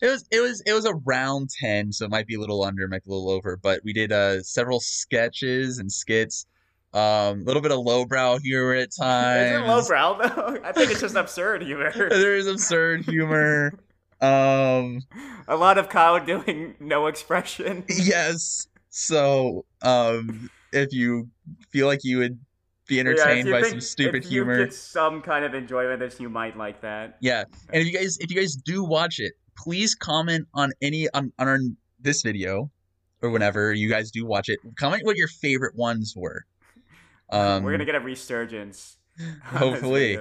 [0.00, 2.88] It was it was it was around ten, so it might be a little under,
[2.88, 3.56] might be a little over.
[3.56, 6.46] But we did uh several sketches and skits,
[6.94, 7.00] um,
[7.40, 9.50] a little bit of lowbrow humor at times.
[9.50, 10.58] Is it lowbrow though?
[10.64, 11.92] I think it's just absurd humor.
[12.08, 13.72] there is absurd humor.
[14.22, 15.00] Um,
[15.48, 17.84] A lot of Kyle doing no expression.
[17.88, 18.66] yes.
[18.90, 21.28] So, um, if you
[21.70, 22.38] feel like you would
[22.86, 26.00] be entertained you by think- some stupid if you humor, get some kind of enjoyment,
[26.00, 27.16] this you might like that.
[27.20, 27.44] yeah.
[27.72, 31.32] And if you guys if you guys do watch it, please comment on any on
[31.38, 31.58] on our,
[32.00, 32.70] this video
[33.22, 34.58] or whenever you guys do watch it.
[34.76, 36.44] Comment what your favorite ones were.
[37.30, 38.96] Um, We're gonna get a resurgence.
[39.44, 40.18] hopefully.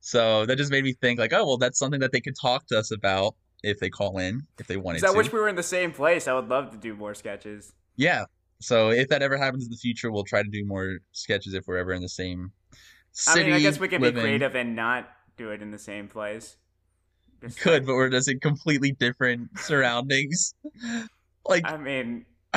[0.00, 2.66] So that just made me think like, oh well, that's something that they could talk
[2.66, 5.18] to us about if they call in, if they wanted Because I to.
[5.18, 6.28] wish we were in the same place.
[6.28, 7.72] I would love to do more sketches.
[7.96, 8.24] Yeah.
[8.60, 11.66] So if that ever happens in the future, we'll try to do more sketches if
[11.66, 12.52] we're ever in the same
[13.12, 13.40] city.
[13.42, 14.16] I mean, I guess we can living.
[14.16, 16.56] be creative and not do it in the same place.
[17.42, 20.54] Just Could, like- but we're just in completely different surroundings.
[21.46, 22.24] Like I mean,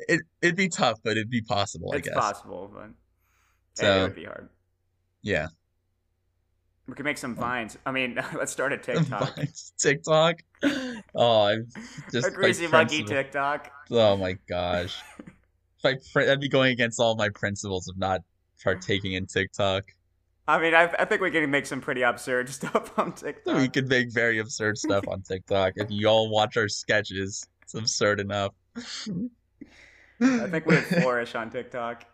[0.00, 2.16] it it'd be tough, but it'd be possible, I it's guess.
[2.16, 2.90] possible, but
[3.74, 4.48] So- it would be hard.
[5.22, 5.48] Yeah.
[6.86, 7.40] We could make some oh.
[7.40, 7.76] vines.
[7.84, 9.36] I mean, let's start a TikTok.
[9.36, 10.42] Vines, TikTok.
[11.14, 11.68] Oh, I'm
[12.12, 13.70] just a greasy my monkey principle- TikTok.
[13.90, 14.96] Oh my gosh.
[15.18, 18.22] If I pr- that'd be going against all my principles of not
[18.62, 19.84] partaking in TikTok.
[20.48, 23.56] I mean, I, I think we can make some pretty absurd stuff on TikTok.
[23.56, 25.74] We could make very absurd stuff on TikTok.
[25.76, 28.52] If you all watch our sketches, it's absurd enough.
[28.76, 32.04] I think we would flourish on TikTok.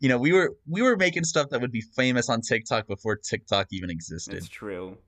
[0.00, 3.16] You know, we were we were making stuff that would be famous on TikTok before
[3.16, 4.34] TikTok even existed.
[4.34, 4.98] It's true.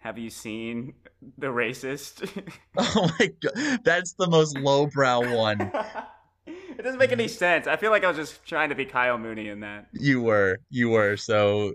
[0.00, 0.94] Have you seen
[1.38, 2.28] the racist?
[2.76, 5.60] Oh my god, that's the most lowbrow one.
[6.46, 7.66] it doesn't make any sense.
[7.66, 9.88] I feel like I was just trying to be Kyle Mooney in that.
[9.92, 11.16] You were, you were.
[11.16, 11.72] So,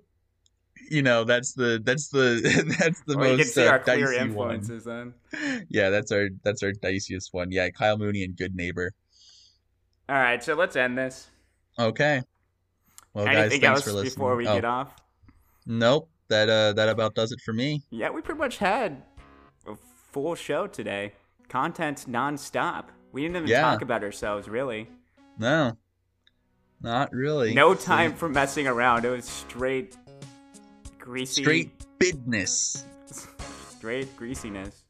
[0.90, 3.80] you know, that's the that's the that's the Well, you most can see uh, our
[3.80, 4.56] clear dicey one.
[4.56, 5.14] influences then.
[5.70, 7.52] Yeah, that's our that's our diciest one.
[7.52, 8.94] Yeah, Kyle Mooney and Good Neighbor.
[10.08, 11.30] All right, so let's end this.
[11.80, 12.22] Okay.
[13.14, 14.14] Well, guys, thanks else for listening.
[14.14, 14.96] before we Oh, get off?
[15.66, 16.10] Nope.
[16.30, 17.84] That uh that about does it for me.
[17.92, 19.04] Yeah, we pretty much had
[19.68, 19.76] a
[20.12, 21.14] full show today.
[21.50, 22.86] Content nonstop.
[23.12, 23.62] We didn't even Yeah.
[23.62, 24.90] talk about ourselves really.
[25.38, 25.78] No.
[26.82, 27.54] Not really.
[27.54, 29.06] No time for messing around.
[29.06, 29.96] It was straight
[30.98, 31.44] greasy.
[31.44, 32.86] Straight business.
[33.78, 34.84] straight greasiness.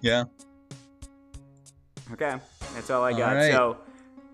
[0.00, 0.24] Yeah.
[2.12, 2.36] Okay,
[2.74, 3.34] that's all I All got.
[3.36, 3.52] right.
[3.52, 3.76] So,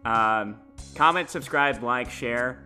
[0.06, 0.56] um,
[0.94, 2.64] comment, subscribe, like, share,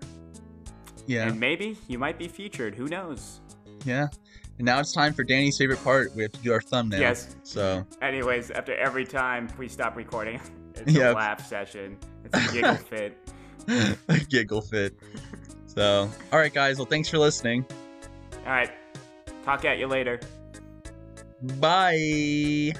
[1.10, 1.26] Yeah.
[1.28, 2.74] and maybe you might be featured.
[2.76, 3.40] Who knows?
[3.84, 4.08] Yeah.
[4.58, 6.14] And now it's time for Danny's favorite part.
[6.14, 7.00] We have to do our thumbnail.
[7.00, 7.34] Yes.
[7.42, 10.40] So Anyways, after every time we stop recording,
[10.76, 11.14] it's Yep.
[11.14, 11.96] a laugh session.
[12.24, 13.18] It's a giggle fit.
[14.08, 14.94] a giggle fit.
[15.66, 17.64] So all right guys, well thanks for listening.
[18.46, 18.70] All right,
[19.44, 20.20] talk at you later.
[21.58, 22.72] Bye.